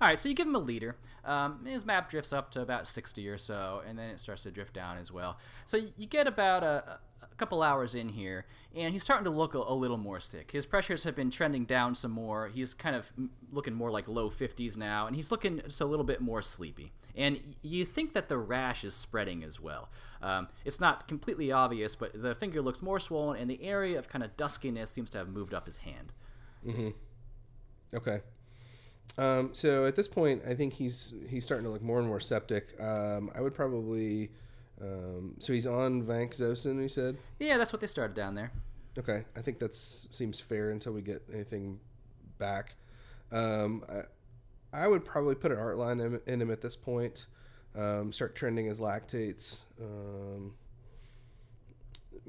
All 0.00 0.08
right, 0.08 0.18
so 0.18 0.28
you 0.28 0.34
give 0.34 0.46
him 0.46 0.56
a 0.56 0.60
liter. 0.60 0.96
Um, 1.24 1.64
his 1.64 1.86
map 1.86 2.10
drifts 2.10 2.32
up 2.32 2.50
to 2.50 2.60
about 2.60 2.88
60 2.88 3.26
or 3.28 3.38
so, 3.38 3.80
and 3.86 3.98
then 3.98 4.10
it 4.10 4.20
starts 4.20 4.42
to 4.42 4.50
drift 4.50 4.74
down 4.74 4.98
as 4.98 5.12
well. 5.12 5.38
So 5.66 5.78
you 5.96 6.06
get 6.06 6.26
about 6.26 6.62
a 6.62 6.98
couple 7.36 7.62
hours 7.62 7.94
in 7.94 8.08
here, 8.08 8.46
and 8.74 8.92
he's 8.92 9.02
starting 9.02 9.24
to 9.24 9.30
look 9.30 9.54
a, 9.54 9.58
a 9.58 9.74
little 9.74 9.96
more 9.96 10.20
sick. 10.20 10.50
His 10.50 10.66
pressures 10.66 11.04
have 11.04 11.14
been 11.14 11.30
trending 11.30 11.64
down 11.64 11.94
some 11.94 12.10
more. 12.10 12.48
He's 12.48 12.74
kind 12.74 12.96
of 12.96 13.12
looking 13.52 13.74
more 13.74 13.90
like 13.90 14.08
low 14.08 14.30
50s 14.30 14.76
now, 14.76 15.06
and 15.06 15.16
he's 15.16 15.30
looking 15.30 15.60
just 15.64 15.80
a 15.80 15.86
little 15.86 16.04
bit 16.04 16.20
more 16.20 16.42
sleepy. 16.42 16.92
And 17.16 17.40
you 17.62 17.84
think 17.84 18.12
that 18.14 18.28
the 18.28 18.38
rash 18.38 18.84
is 18.84 18.94
spreading 18.94 19.44
as 19.44 19.60
well. 19.60 19.88
Um, 20.22 20.48
it's 20.64 20.80
not 20.80 21.06
completely 21.06 21.52
obvious, 21.52 21.94
but 21.94 22.20
the 22.20 22.34
finger 22.34 22.62
looks 22.62 22.82
more 22.82 22.98
swollen, 22.98 23.40
and 23.40 23.50
the 23.50 23.62
area 23.62 23.98
of 23.98 24.08
kind 24.08 24.24
of 24.24 24.36
duskiness 24.36 24.90
seems 24.90 25.10
to 25.10 25.18
have 25.18 25.28
moved 25.28 25.54
up 25.54 25.66
his 25.66 25.78
hand. 25.78 26.12
Mm-hmm. 26.66 26.90
Okay. 27.94 28.20
Um, 29.18 29.50
so 29.52 29.86
at 29.86 29.96
this 29.96 30.08
point, 30.08 30.42
I 30.48 30.54
think 30.54 30.72
he's 30.74 31.14
he's 31.28 31.44
starting 31.44 31.64
to 31.64 31.70
look 31.70 31.82
more 31.82 31.98
and 31.98 32.08
more 32.08 32.20
septic. 32.20 32.80
Um, 32.80 33.30
I 33.34 33.40
would 33.40 33.54
probably. 33.54 34.30
Um, 34.80 35.34
so 35.38 35.52
he's 35.52 35.66
on 35.66 36.02
Vancomycin. 36.02 36.82
You 36.82 36.88
said. 36.88 37.18
Yeah, 37.38 37.58
that's 37.58 37.72
what 37.72 37.80
they 37.80 37.86
started 37.86 38.14
down 38.14 38.34
there. 38.34 38.50
Okay, 38.98 39.24
I 39.36 39.40
think 39.40 39.58
that 39.58 39.74
seems 39.74 40.38
fair 40.38 40.70
until 40.70 40.92
we 40.92 41.02
get 41.02 41.22
anything 41.32 41.80
back. 42.38 42.74
Um, 43.32 43.84
I, 43.88 44.84
I 44.84 44.88
would 44.88 45.04
probably 45.04 45.34
put 45.34 45.50
an 45.50 45.58
art 45.58 45.78
line 45.78 46.00
in, 46.00 46.20
in 46.26 46.40
him 46.40 46.50
at 46.50 46.60
this 46.60 46.76
point. 46.76 47.26
Um, 47.76 48.12
start 48.12 48.36
trending 48.36 48.66
his 48.66 48.78
lactates. 48.78 49.62
Um, 49.80 50.54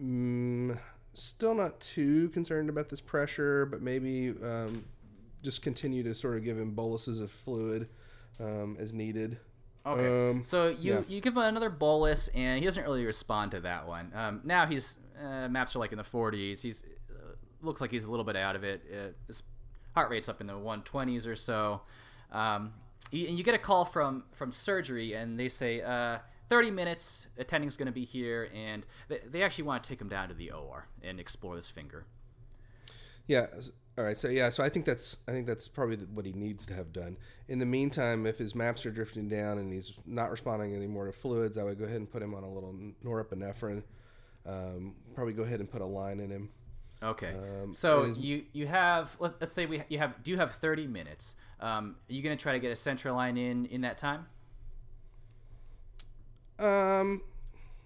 mm, 0.02 0.78
still 1.14 1.54
not 1.54 1.80
too 1.80 2.30
concerned 2.30 2.70
about 2.70 2.90
this 2.90 3.02
pressure, 3.02 3.68
but 3.68 3.82
maybe 3.82 4.30
um, 4.44 4.84
just 5.44 5.62
continue 5.62 6.02
to 6.04 6.16
sort 6.16 6.36
of 6.38 6.44
give 6.44 6.58
him 6.58 6.72
boluses 6.72 7.22
of 7.22 7.32
fluid 7.32 7.88
um, 8.40 8.76
as 8.80 8.94
needed. 8.94 9.38
Okay. 9.86 10.30
Um, 10.30 10.46
so 10.46 10.68
you 10.68 10.94
yeah. 10.94 11.02
you 11.08 11.22
give 11.22 11.34
him 11.34 11.44
another 11.44 11.70
bolus, 11.70 12.28
and 12.30 12.60
he 12.60 12.66
doesn't 12.66 12.84
really 12.84 13.06
respond 13.06 13.52
to 13.52 13.60
that 13.62 13.88
one. 13.88 14.12
Um, 14.16 14.42
now 14.44 14.66
he's 14.66 14.98
uh, 15.24 15.48
maps 15.48 15.76
are 15.76 15.80
like 15.80 15.92
in 15.92 15.98
the 15.98 16.04
40s. 16.04 16.62
He's 16.62 16.84
uh, 17.10 17.34
looks 17.62 17.82
like 17.82 17.92
he's 17.92 18.04
a 18.04 18.10
little 18.10 18.26
bit 18.26 18.36
out 18.36 18.56
of 18.56 18.64
it. 18.64 18.82
Uh, 18.92 19.12
his 19.28 19.44
heart 19.94 20.10
rate's 20.10 20.28
up 20.28 20.42
in 20.42 20.48
the 20.48 20.54
120s 20.54 21.28
or 21.28 21.36
so. 21.36 21.82
Um, 22.32 22.74
you, 23.12 23.28
and 23.28 23.38
you 23.38 23.44
get 23.44 23.54
a 23.54 23.60
call 23.60 23.86
from 23.86 24.24
from 24.32 24.52
surgery, 24.52 25.14
and 25.14 25.40
they 25.40 25.50
say 25.50 25.82
uh, 25.82 26.18
30 26.50 26.72
minutes. 26.72 27.28
Attending's 27.38 27.78
going 27.78 27.88
to 27.88 27.92
be 27.92 28.06
here, 28.06 28.50
and 28.54 28.86
they, 29.08 29.20
they 29.30 29.44
actually 29.44 29.66
want 29.66 29.84
to 29.84 29.90
take 29.90 30.02
him 30.02 30.10
down 30.10 30.30
to 30.30 30.34
the 30.34 30.52
OR 30.52 30.88
and 31.04 31.20
explore 31.20 31.56
this 31.56 31.70
finger. 31.70 32.06
Yeah. 33.28 33.48
All 33.98 34.04
right. 34.04 34.18
So 34.18 34.28
yeah. 34.28 34.50
So 34.50 34.64
I 34.64 34.70
think 34.70 34.86
that's 34.86 35.20
I 35.28 35.32
think 35.32 35.48
that's 35.48 35.68
probably 35.68 35.98
what 36.14 36.26
he 36.26 36.34
needs 36.34 36.66
to 36.66 36.74
have 36.74 36.92
done. 36.92 37.16
In 37.48 37.60
the 37.60 37.66
meantime, 37.66 38.26
if 38.26 38.38
his 38.38 38.54
maps 38.54 38.86
are 38.86 38.92
drifting 38.92 39.30
down 39.30 39.58
and 39.58 39.72
he's 39.72 39.94
not 40.06 40.32
responding 40.32 40.76
anymore 40.76 41.06
to 41.06 41.14
fluids, 41.14 41.58
I 41.58 41.64
would 41.64 41.80
go 41.80 41.86
ahead 41.86 41.98
and 41.98 42.12
put 42.12 42.22
him 42.22 42.34
on 42.34 42.44
a 42.44 42.52
little 42.52 42.76
norepinephrine. 43.06 43.84
Um, 44.46 44.96
probably 45.14 45.34
go 45.34 45.44
ahead 45.44 45.60
and 45.62 45.72
put 45.72 45.82
a 45.82 45.86
line 45.86 46.20
in 46.20 46.30
him. 46.30 46.50
Okay. 47.02 47.34
Um, 47.64 47.74
so 47.74 48.04
it 48.04 48.10
is- 48.12 48.18
you 48.18 48.44
you 48.52 48.68
have 48.68 49.16
let, 49.20 49.42
us 49.42 49.52
say 49.54 49.66
we 49.66 49.82
you 49.88 49.98
have 49.98 50.22
do 50.24 50.32
you 50.32 50.38
have 50.38 50.52
30 50.52 50.88
minutes? 50.88 51.36
Um, 51.62 51.96
are 52.10 52.14
you 52.14 52.22
going 52.22 52.38
to 52.38 52.42
try 52.42 52.52
to 52.52 52.60
get 52.60 52.72
a 52.72 52.76
central 52.76 53.16
line 53.16 53.38
in 53.38 53.66
in 53.68 53.82
that 53.82 53.98
time? 53.98 54.26
Um, 56.60 57.22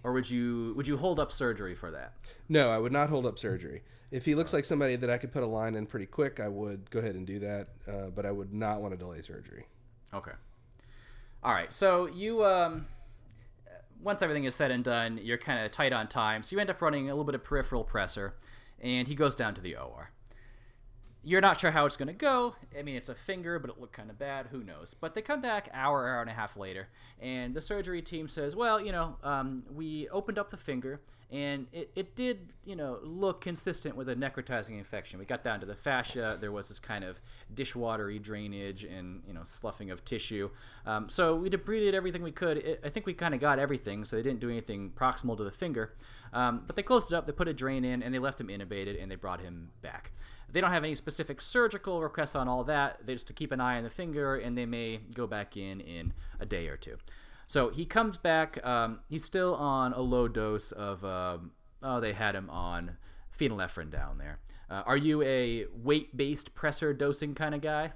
or 0.04 0.12
would 0.12 0.30
you 0.30 0.74
would 0.76 0.86
you 0.86 0.96
hold 0.96 1.18
up 1.20 1.32
surgery 1.32 1.74
for 1.74 1.90
that? 1.90 2.14
no, 2.48 2.68
I 2.70 2.78
would 2.78 2.92
not 2.92 3.10
hold 3.10 3.26
up 3.26 3.38
surgery. 3.38 3.82
If 4.10 4.24
he 4.24 4.34
looks 4.34 4.52
like 4.52 4.64
somebody 4.64 4.96
that 4.96 5.08
I 5.08 5.18
could 5.18 5.32
put 5.32 5.42
a 5.42 5.46
line 5.46 5.76
in 5.76 5.86
pretty 5.86 6.06
quick, 6.06 6.40
I 6.40 6.48
would 6.48 6.90
go 6.90 6.98
ahead 6.98 7.14
and 7.14 7.26
do 7.26 7.38
that. 7.40 7.68
Uh, 7.88 8.06
but 8.14 8.26
I 8.26 8.32
would 8.32 8.52
not 8.52 8.80
want 8.80 8.92
to 8.92 8.98
delay 8.98 9.22
surgery. 9.22 9.66
Okay. 10.12 10.32
All 11.42 11.52
right. 11.52 11.72
So 11.72 12.06
you 12.06 12.44
um, 12.44 12.86
once 14.02 14.22
everything 14.22 14.44
is 14.44 14.54
said 14.54 14.70
and 14.70 14.84
done, 14.84 15.18
you're 15.22 15.38
kind 15.38 15.64
of 15.64 15.70
tight 15.70 15.92
on 15.92 16.08
time, 16.08 16.42
so 16.42 16.54
you 16.54 16.60
end 16.60 16.70
up 16.70 16.80
running 16.80 17.08
a 17.08 17.12
little 17.12 17.24
bit 17.24 17.34
of 17.34 17.44
peripheral 17.44 17.84
pressor, 17.84 18.32
and 18.80 19.08
he 19.08 19.14
goes 19.14 19.34
down 19.34 19.54
to 19.54 19.60
the 19.60 19.76
OR. 19.76 20.10
You're 21.22 21.42
not 21.42 21.60
sure 21.60 21.70
how 21.70 21.84
it's 21.84 21.96
going 21.96 22.08
to 22.08 22.14
go. 22.14 22.54
I 22.78 22.82
mean, 22.82 22.96
it's 22.96 23.10
a 23.10 23.14
finger, 23.14 23.58
but 23.58 23.68
it 23.68 23.78
looked 23.78 23.92
kind 23.92 24.08
of 24.08 24.18
bad. 24.18 24.46
Who 24.50 24.64
knows? 24.64 24.94
But 24.94 25.14
they 25.14 25.20
come 25.20 25.42
back 25.42 25.68
hour, 25.74 26.08
hour 26.08 26.22
and 26.22 26.30
a 26.30 26.32
half 26.32 26.56
later, 26.56 26.88
and 27.20 27.52
the 27.52 27.60
surgery 27.60 28.00
team 28.00 28.26
says, 28.26 28.56
"Well, 28.56 28.80
you 28.80 28.92
know, 28.92 29.16
um, 29.22 29.62
we 29.70 30.08
opened 30.08 30.38
up 30.38 30.50
the 30.50 30.56
finger, 30.56 31.00
and 31.32 31.68
it, 31.72 31.90
it 31.94 32.16
did, 32.16 32.52
you 32.64 32.74
know, 32.74 32.98
look 33.02 33.40
consistent 33.40 33.94
with 33.94 34.08
a 34.08 34.16
necrotizing 34.16 34.78
infection. 34.78 35.18
We 35.18 35.24
got 35.24 35.44
down 35.44 35.60
to 35.60 35.66
the 35.66 35.76
fascia. 35.76 36.36
There 36.40 36.50
was 36.50 36.68
this 36.68 36.80
kind 36.80 37.04
of 37.04 37.20
dishwatery 37.54 38.20
drainage 38.20 38.82
and 38.84 39.22
you 39.26 39.32
know 39.32 39.42
sloughing 39.44 39.90
of 39.90 40.04
tissue. 40.04 40.50
Um, 40.86 41.08
so 41.08 41.36
we 41.36 41.48
debrided 41.48 41.92
everything 41.92 42.22
we 42.22 42.32
could. 42.32 42.58
It, 42.58 42.80
I 42.84 42.88
think 42.88 43.06
we 43.06 43.14
kind 43.14 43.32
of 43.32 43.40
got 43.40 43.58
everything. 43.58 44.04
So 44.04 44.16
they 44.16 44.22
didn't 44.22 44.40
do 44.40 44.50
anything 44.50 44.90
proximal 44.90 45.36
to 45.36 45.44
the 45.44 45.52
finger, 45.52 45.94
um, 46.32 46.64
but 46.66 46.74
they 46.74 46.82
closed 46.82 47.12
it 47.12 47.14
up. 47.14 47.26
They 47.26 47.32
put 47.32 47.46
a 47.46 47.54
drain 47.54 47.84
in, 47.84 48.02
and 48.02 48.12
they 48.12 48.18
left 48.18 48.40
him 48.40 48.48
intubated, 48.48 49.00
and 49.00 49.10
they 49.10 49.16
brought 49.16 49.40
him 49.40 49.70
back." 49.82 50.12
They 50.52 50.60
don't 50.60 50.72
have 50.72 50.82
any 50.82 50.96
specific 50.96 51.40
surgical 51.40 52.02
requests 52.02 52.34
on 52.34 52.48
all 52.48 52.64
that. 52.64 53.06
They 53.06 53.12
just 53.12 53.28
to 53.28 53.32
keep 53.32 53.52
an 53.52 53.60
eye 53.60 53.76
on 53.76 53.84
the 53.84 53.90
finger, 53.90 54.36
and 54.36 54.58
they 54.58 54.66
may 54.66 54.98
go 55.14 55.28
back 55.28 55.56
in 55.56 55.80
in 55.80 56.12
a 56.40 56.46
day 56.46 56.66
or 56.66 56.76
two. 56.76 56.96
So 57.50 57.68
he 57.68 57.84
comes 57.84 58.16
back. 58.16 58.64
Um, 58.64 59.00
he's 59.08 59.24
still 59.24 59.56
on 59.56 59.92
a 59.92 60.00
low 60.00 60.28
dose 60.28 60.70
of. 60.70 61.04
Um, 61.04 61.50
oh, 61.82 61.98
they 61.98 62.12
had 62.12 62.36
him 62.36 62.48
on 62.48 62.96
phenylephrine 63.36 63.90
down 63.90 64.18
there. 64.18 64.38
Uh, 64.70 64.84
are 64.86 64.96
you 64.96 65.20
a 65.22 65.66
weight-based 65.74 66.54
pressor 66.54 66.96
dosing 66.96 67.34
kind 67.34 67.56
of 67.56 67.60
guy? 67.60 67.90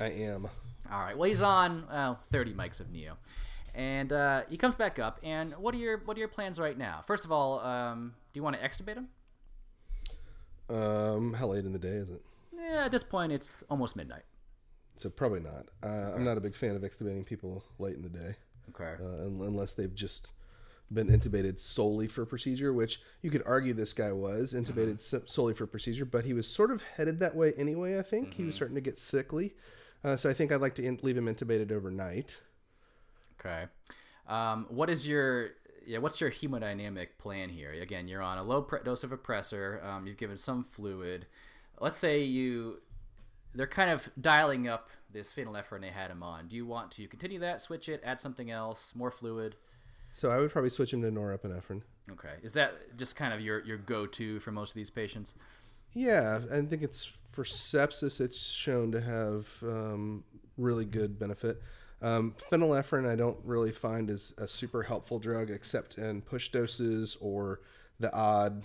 I 0.00 0.06
am. 0.06 0.48
All 0.90 0.98
right. 0.98 1.16
Well, 1.16 1.28
he's 1.28 1.42
on 1.42 1.86
well, 1.88 2.18
30 2.32 2.54
mics 2.54 2.80
of 2.80 2.90
Neo, 2.90 3.16
and 3.72 4.12
uh, 4.12 4.42
he 4.48 4.56
comes 4.56 4.74
back 4.74 4.98
up. 4.98 5.20
And 5.22 5.52
what 5.52 5.76
are 5.76 5.78
your 5.78 5.98
what 5.98 6.16
are 6.16 6.20
your 6.20 6.26
plans 6.26 6.58
right 6.58 6.76
now? 6.76 7.00
First 7.06 7.24
of 7.24 7.30
all, 7.30 7.60
um, 7.60 8.14
do 8.32 8.40
you 8.40 8.42
want 8.42 8.56
to 8.60 8.68
extubate 8.68 8.96
him? 8.96 9.06
Um, 10.68 11.34
how 11.34 11.46
late 11.46 11.64
in 11.64 11.72
the 11.72 11.78
day 11.78 11.86
is 11.88 12.10
it? 12.10 12.20
Yeah, 12.52 12.86
at 12.86 12.90
this 12.90 13.04
point, 13.04 13.30
it's 13.30 13.62
almost 13.70 13.94
midnight. 13.94 14.24
So 14.96 15.08
probably 15.08 15.38
not. 15.38 15.66
Uh, 15.84 16.12
I'm 16.16 16.24
not 16.24 16.36
a 16.36 16.40
big 16.40 16.56
fan 16.56 16.74
of 16.74 16.82
extubating 16.82 17.24
people 17.24 17.62
late 17.78 17.94
in 17.94 18.02
the 18.02 18.08
day, 18.08 18.34
Okay. 18.70 18.94
uh, 19.02 19.44
unless 19.44 19.72
they've 19.74 19.94
just 19.94 20.32
been 20.90 21.08
intubated 21.08 21.58
solely 21.58 22.06
for 22.06 22.24
procedure. 22.24 22.72
Which 22.72 23.00
you 23.22 23.30
could 23.30 23.42
argue 23.44 23.74
this 23.74 23.92
guy 23.92 24.12
was 24.12 24.54
intubated 24.54 24.96
Mm-hmm. 24.96 25.26
solely 25.26 25.54
for 25.54 25.66
procedure, 25.66 26.04
but 26.04 26.24
he 26.24 26.32
was 26.32 26.48
sort 26.48 26.70
of 26.70 26.82
headed 26.96 27.20
that 27.20 27.34
way 27.36 27.52
anyway. 27.56 27.98
I 27.98 28.02
think 28.02 28.34
he 28.34 28.44
was 28.44 28.54
Mm-hmm. 28.54 28.56
starting 28.56 28.74
to 28.76 28.80
get 28.80 28.98
sickly, 28.98 29.54
uh, 30.04 30.16
so 30.16 30.30
I 30.30 30.34
think 30.34 30.50
I'd 30.52 30.60
like 30.60 30.74
to 30.76 30.82
in- 30.84 30.98
leave 31.02 31.16
him 31.18 31.26
intubated 31.26 31.70
overnight. 31.72 32.38
Okay. 33.38 33.66
Um, 34.26 34.66
what 34.70 34.90
is 34.90 35.06
your 35.06 35.50
yeah? 35.86 35.98
What's 35.98 36.20
your 36.20 36.30
hemodynamic 36.30 37.08
plan 37.18 37.48
here? 37.50 37.72
Again, 37.72 38.08
you're 38.08 38.22
on 38.22 38.38
a 38.38 38.42
low 38.42 38.62
pre- 38.62 38.82
dose 38.84 39.04
of 39.04 39.12
a 39.12 39.16
pressor. 39.16 39.84
Um, 39.84 40.06
you've 40.06 40.16
given 40.18 40.36
some 40.36 40.64
fluid. 40.64 41.26
Let's 41.80 41.96
say 41.96 42.22
you 42.24 42.80
they're 43.54 43.66
kind 43.66 43.90
of 43.90 44.10
dialing 44.20 44.68
up 44.68 44.90
this 45.10 45.32
phenylephrine 45.32 45.80
they 45.80 45.88
had 45.88 46.10
him 46.10 46.22
on. 46.22 46.48
Do 46.48 46.56
you 46.56 46.66
want 46.66 46.90
to 46.92 47.06
continue 47.06 47.38
that, 47.40 47.60
switch 47.60 47.88
it, 47.88 48.02
add 48.04 48.20
something 48.20 48.50
else, 48.50 48.94
more 48.94 49.10
fluid? 49.10 49.56
So 50.12 50.30
I 50.30 50.38
would 50.38 50.50
probably 50.50 50.70
switch 50.70 50.92
him 50.92 51.02
to 51.02 51.10
norepinephrine. 51.10 51.82
Okay. 52.10 52.34
Is 52.42 52.54
that 52.54 52.96
just 52.96 53.16
kind 53.16 53.32
of 53.34 53.40
your 53.40 53.64
your 53.64 53.78
go 53.78 54.06
to 54.06 54.40
for 54.40 54.50
most 54.52 54.70
of 54.70 54.74
these 54.74 54.90
patients? 54.90 55.34
Yeah, 55.94 56.40
I 56.52 56.60
think 56.62 56.82
it's 56.82 57.10
for 57.32 57.44
sepsis. 57.44 58.20
It's 58.20 58.38
shown 58.38 58.92
to 58.92 59.00
have 59.00 59.46
um, 59.62 60.24
really 60.56 60.84
good 60.84 61.18
benefit. 61.18 61.62
Um, 62.00 62.34
phenylephrine, 62.50 63.08
I 63.08 63.16
don't 63.16 63.38
really 63.44 63.72
find 63.72 64.08
is 64.10 64.32
a 64.38 64.46
super 64.46 64.82
helpful 64.82 65.18
drug, 65.18 65.50
except 65.50 65.98
in 65.98 66.22
push 66.22 66.50
doses 66.50 67.16
or 67.20 67.60
the 67.98 68.12
odd. 68.14 68.64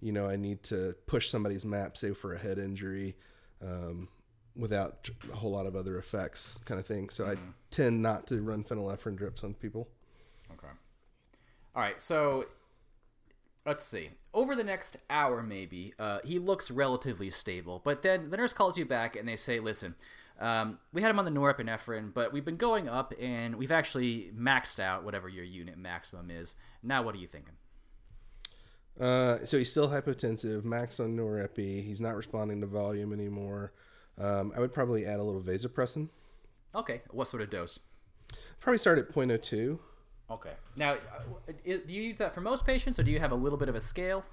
You 0.00 0.12
know, 0.12 0.28
I 0.28 0.36
need 0.36 0.62
to 0.64 0.96
push 1.06 1.28
somebody's 1.28 1.64
map, 1.64 1.96
say 1.96 2.12
for 2.12 2.34
a 2.34 2.38
head 2.38 2.58
injury, 2.58 3.14
um, 3.62 4.08
without 4.56 5.08
a 5.32 5.36
whole 5.36 5.50
lot 5.50 5.66
of 5.66 5.76
other 5.76 5.98
effects, 5.98 6.58
kind 6.64 6.78
of 6.78 6.86
thing. 6.86 7.08
So 7.08 7.26
I 7.26 7.36
tend 7.70 8.02
not 8.02 8.26
to 8.28 8.40
run 8.42 8.64
phenylephrine 8.64 9.16
drips 9.16 9.44
on 9.44 9.54
people. 9.54 9.88
Okay. 10.52 10.72
All 11.74 11.82
right. 11.82 12.00
So 12.00 12.46
let's 13.64 13.84
see. 13.84 14.10
Over 14.34 14.54
the 14.54 14.64
next 14.64 14.98
hour, 15.08 15.42
maybe 15.42 15.94
uh, 15.98 16.18
he 16.24 16.38
looks 16.38 16.70
relatively 16.70 17.30
stable, 17.30 17.80
but 17.84 18.02
then 18.02 18.30
the 18.30 18.36
nurse 18.36 18.52
calls 18.52 18.76
you 18.76 18.84
back 18.84 19.16
and 19.16 19.28
they 19.28 19.36
say, 19.36 19.60
"Listen, 19.60 19.94
um, 20.40 20.78
we 20.92 21.02
had 21.02 21.10
him 21.10 21.18
on 21.18 21.24
the 21.24 21.30
norepinephrine, 21.30 22.12
but 22.12 22.32
we've 22.32 22.44
been 22.44 22.56
going 22.56 22.88
up 22.88 23.14
and 23.20 23.56
we've 23.56 23.72
actually 23.72 24.30
maxed 24.36 24.80
out 24.80 25.04
whatever 25.04 25.28
your 25.28 25.44
unit 25.44 25.78
maximum 25.78 26.30
is. 26.30 26.54
Now, 26.82 27.02
what 27.02 27.14
are 27.14 27.18
you 27.18 27.28
thinking?" 27.28 27.54
Uh, 29.00 29.42
so 29.44 29.56
he's 29.56 29.70
still 29.70 29.88
hypotensive, 29.88 30.64
max 30.64 31.00
on 31.00 31.16
norepi. 31.16 31.82
He's 31.82 32.00
not 32.00 32.14
responding 32.14 32.60
to 32.60 32.66
volume 32.66 33.12
anymore. 33.12 33.72
Um, 34.18 34.52
I 34.56 34.60
would 34.60 34.72
probably 34.72 35.06
add 35.06 35.20
a 35.20 35.22
little 35.22 35.40
vasopressin. 35.40 36.08
Okay. 36.74 37.02
What 37.10 37.28
sort 37.28 37.42
of 37.42 37.50
dose? 37.50 37.80
Probably 38.60 38.78
start 38.78 38.98
at 38.98 39.12
0.02. 39.12 39.78
Okay. 40.30 40.52
Now, 40.76 40.92
uh, 40.92 41.52
do 41.64 41.94
you 41.94 42.02
use 42.02 42.18
that 42.18 42.34
for 42.34 42.40
most 42.40 42.64
patients, 42.64 42.98
or 42.98 43.02
do 43.02 43.10
you 43.10 43.20
have 43.20 43.32
a 43.32 43.36
little 43.36 43.58
bit 43.58 43.68
of 43.68 43.74
a 43.74 43.80
scale? 43.80 44.24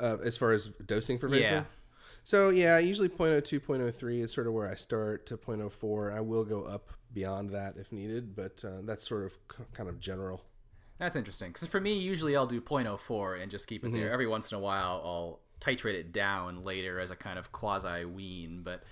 Uh, 0.00 0.16
as 0.22 0.36
far 0.36 0.52
as 0.52 0.68
dosing 0.86 1.18
for 1.18 1.28
vaso. 1.28 1.54
Yeah. 1.54 1.64
So 2.24 2.50
yeah, 2.50 2.78
usually 2.78 3.08
0.02, 3.08 3.60
0.03 3.60 4.22
is 4.22 4.32
sort 4.32 4.46
of 4.46 4.52
where 4.52 4.70
I 4.70 4.74
start 4.74 5.26
to 5.26 5.36
0.04. 5.36 6.14
I 6.14 6.20
will 6.20 6.44
go 6.44 6.62
up 6.62 6.90
beyond 7.12 7.50
that 7.50 7.76
if 7.76 7.90
needed, 7.90 8.36
but 8.36 8.62
uh, 8.64 8.82
that's 8.82 9.08
sort 9.08 9.24
of 9.24 9.32
kind 9.72 9.88
of 9.88 9.98
general. 9.98 10.44
That's 10.98 11.16
interesting 11.16 11.50
because 11.50 11.66
for 11.66 11.80
me, 11.80 11.96
usually 11.96 12.36
I'll 12.36 12.46
do 12.46 12.60
0.04 12.60 13.40
and 13.40 13.50
just 13.50 13.66
keep 13.68 13.84
it 13.84 13.92
there. 13.92 14.12
Every 14.12 14.26
once 14.26 14.50
in 14.52 14.58
a 14.58 14.60
while, 14.60 15.00
I'll 15.04 15.40
titrate 15.60 15.94
it 15.94 16.12
down 16.12 16.62
later 16.62 17.00
as 17.00 17.10
a 17.10 17.16
kind 17.16 17.38
of 17.38 17.52
quasi 17.52 18.04
wean, 18.04 18.62
but 18.62 18.82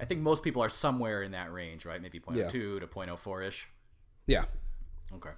I 0.00 0.04
think 0.04 0.20
most 0.20 0.42
people 0.44 0.62
are 0.62 0.68
somewhere 0.68 1.22
in 1.22 1.32
that 1.32 1.52
range, 1.52 1.84
right? 1.84 2.00
Maybe 2.00 2.20
0.02 2.20 2.36
Yeah. 2.36 2.48
to 2.80 2.86
0.04 2.86 3.42
ish. 3.48 3.66
Yeah. 4.26 4.44
Okay. 5.14 5.30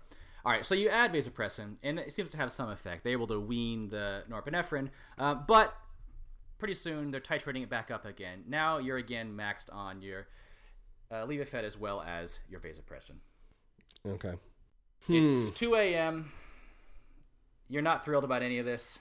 All 0.44 0.52
right. 0.52 0.64
So 0.64 0.74
you 0.74 0.88
add 0.88 1.12
vasopressin, 1.12 1.76
and 1.82 1.98
it 1.98 2.12
seems 2.12 2.30
to 2.30 2.36
have 2.36 2.50
some 2.52 2.68
effect. 2.70 3.04
They're 3.04 3.12
able 3.12 3.26
to 3.28 3.40
wean 3.40 3.88
the 3.88 4.24
norepinephrine, 4.30 4.88
uh, 5.18 5.34
but 5.34 5.74
pretty 6.58 6.74
soon 6.74 7.10
they're 7.10 7.20
titrating 7.20 7.62
it 7.62 7.70
back 7.70 7.90
up 7.90 8.04
again. 8.04 8.44
Now 8.46 8.78
you're 8.78 8.98
again 8.98 9.34
maxed 9.36 9.72
on 9.72 10.02
your 10.02 10.26
uh, 11.10 11.26
Levophed 11.26 11.64
as 11.64 11.78
well 11.78 12.02
as 12.02 12.40
your 12.50 12.60
vasopressin. 12.60 13.16
Okay. 14.06 14.34
It's 15.08 15.58
2 15.58 15.74
a.m. 15.74 16.30
You're 17.68 17.82
not 17.82 18.04
thrilled 18.04 18.24
about 18.24 18.42
any 18.42 18.58
of 18.58 18.66
this, 18.66 18.98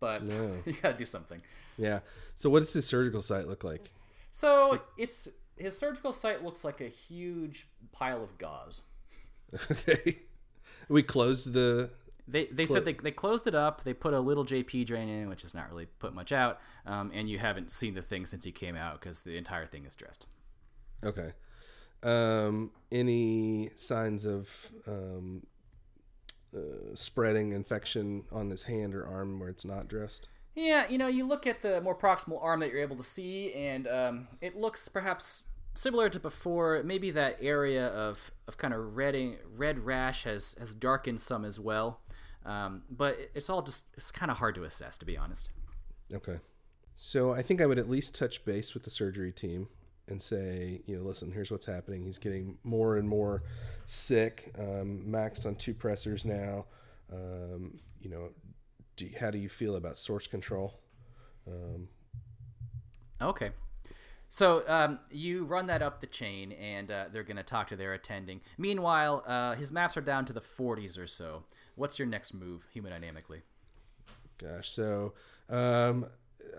but 0.00 0.22
No. 0.24 0.58
you 0.66 0.72
got 0.74 0.92
to 0.92 0.98
do 0.98 1.06
something. 1.06 1.40
Yeah. 1.76 2.00
So 2.36 2.50
what 2.50 2.60
does 2.60 2.72
his 2.72 2.86
surgical 2.86 3.22
site 3.22 3.46
look 3.48 3.64
like? 3.64 3.90
So 4.32 4.80
it's 4.96 5.28
his 5.56 5.76
surgical 5.76 6.12
site 6.12 6.44
looks 6.44 6.64
like 6.64 6.80
a 6.80 6.88
huge 6.88 7.68
pile 7.92 8.22
of 8.22 8.36
gauze. 8.38 8.82
Okay. 9.70 10.18
We 10.90 11.02
closed 11.02 11.52
the. 11.54 11.90
They, 12.26 12.46
they 12.46 12.66
said 12.66 12.84
they, 12.84 12.92
they 12.92 13.10
closed 13.10 13.46
it 13.46 13.54
up. 13.54 13.82
They 13.84 13.94
put 13.94 14.12
a 14.12 14.20
little 14.20 14.44
JP 14.44 14.84
drain 14.86 15.08
in, 15.08 15.30
which 15.30 15.40
has 15.40 15.54
not 15.54 15.70
really 15.70 15.86
put 15.86 16.14
much 16.14 16.32
out. 16.32 16.60
Um, 16.84 17.10
and 17.14 17.28
you 17.30 17.38
haven't 17.38 17.70
seen 17.70 17.94
the 17.94 18.02
thing 18.02 18.26
since 18.26 18.44
he 18.44 18.52
came 18.52 18.76
out 18.76 19.00
because 19.00 19.22
the 19.22 19.38
entire 19.38 19.64
thing 19.64 19.86
is 19.86 19.96
dressed. 19.96 20.26
Okay. 21.02 21.32
Um, 22.02 22.70
any 22.92 23.70
signs 23.76 24.26
of 24.26 24.50
um, 24.86 25.46
uh, 26.56 26.94
spreading 26.94 27.52
infection 27.52 28.24
on 28.32 28.50
his 28.50 28.64
hand 28.64 28.94
or 28.94 29.06
arm 29.06 29.40
where 29.40 29.48
it's 29.48 29.64
not 29.64 29.88
dressed? 29.88 30.28
Yeah, 30.54 30.88
you 30.88 30.98
know, 30.98 31.06
you 31.06 31.26
look 31.26 31.46
at 31.46 31.60
the 31.60 31.80
more 31.80 31.94
proximal 31.94 32.42
arm 32.42 32.60
that 32.60 32.70
you're 32.70 32.82
able 32.82 32.96
to 32.96 33.02
see, 33.02 33.52
and 33.54 33.86
um, 33.86 34.28
it 34.40 34.56
looks 34.56 34.88
perhaps 34.88 35.44
similar 35.74 36.08
to 36.08 36.18
before. 36.18 36.82
Maybe 36.82 37.10
that 37.12 37.38
area 37.40 37.88
of, 37.88 38.32
of 38.48 38.58
kind 38.58 38.74
of 38.74 38.96
redding, 38.96 39.36
red 39.56 39.78
rash 39.78 40.24
has, 40.24 40.56
has 40.58 40.74
darkened 40.74 41.20
some 41.20 41.44
as 41.44 41.60
well. 41.60 42.00
Um, 42.44 42.82
but 42.90 43.18
it's 43.34 43.48
all 43.48 43.62
just, 43.62 43.86
it's 43.94 44.10
kind 44.10 44.30
of 44.30 44.38
hard 44.38 44.54
to 44.56 44.64
assess, 44.64 44.98
to 44.98 45.04
be 45.04 45.16
honest. 45.16 45.50
Okay. 46.12 46.40
So 46.96 47.30
I 47.30 47.42
think 47.42 47.60
I 47.60 47.66
would 47.66 47.78
at 47.78 47.88
least 47.88 48.14
touch 48.14 48.44
base 48.44 48.74
with 48.74 48.82
the 48.82 48.90
surgery 48.90 49.30
team 49.30 49.68
and 50.10 50.22
say, 50.22 50.82
you 50.86 50.96
know, 50.96 51.02
listen, 51.02 51.30
here's 51.30 51.50
what's 51.50 51.66
happening. 51.66 52.04
He's 52.04 52.18
getting 52.18 52.58
more 52.64 52.96
and 52.96 53.08
more 53.08 53.42
sick, 53.86 54.52
um, 54.58 55.04
maxed 55.06 55.46
on 55.46 55.54
two 55.54 55.74
pressors 55.74 56.24
now. 56.24 56.66
Um, 57.12 57.78
you 58.00 58.10
know, 58.10 58.30
do, 58.96 59.08
how 59.18 59.30
do 59.30 59.38
you 59.38 59.48
feel 59.48 59.76
about 59.76 59.96
source 59.96 60.26
control? 60.26 60.80
Um, 61.46 61.88
Okay. 63.20 63.50
So 64.28 64.62
um, 64.68 64.98
you 65.10 65.44
run 65.44 65.66
that 65.66 65.80
up 65.82 66.00
the 66.00 66.06
chain, 66.06 66.52
and 66.52 66.90
uh, 66.90 67.06
they're 67.10 67.22
going 67.22 67.38
to 67.38 67.42
talk 67.42 67.68
to 67.68 67.76
their 67.76 67.94
attending. 67.94 68.42
Meanwhile, 68.58 69.24
uh, 69.26 69.54
his 69.54 69.72
maps 69.72 69.96
are 69.96 70.02
down 70.02 70.26
to 70.26 70.32
the 70.32 70.40
40s 70.40 70.98
or 70.98 71.06
so. 71.06 71.44
What's 71.76 71.98
your 71.98 72.06
next 72.06 72.34
move, 72.34 72.66
hemodynamically? 72.74 73.40
Gosh, 74.36 74.68
so 74.68 75.14
um, 75.48 76.06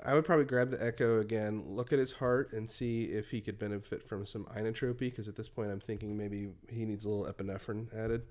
I 0.05 0.13
would 0.13 0.25
probably 0.25 0.45
grab 0.45 0.71
the 0.71 0.83
echo 0.83 1.19
again, 1.19 1.63
look 1.67 1.93
at 1.93 1.99
his 1.99 2.11
heart, 2.11 2.53
and 2.53 2.69
see 2.69 3.05
if 3.05 3.29
he 3.29 3.41
could 3.41 3.59
benefit 3.59 4.07
from 4.07 4.25
some 4.25 4.45
inotropy. 4.45 4.99
Because 4.99 5.27
at 5.27 5.35
this 5.35 5.49
point, 5.49 5.71
I'm 5.71 5.79
thinking 5.79 6.17
maybe 6.17 6.49
he 6.69 6.85
needs 6.85 7.05
a 7.05 7.09
little 7.09 7.31
epinephrine 7.31 7.87
added. 7.95 8.23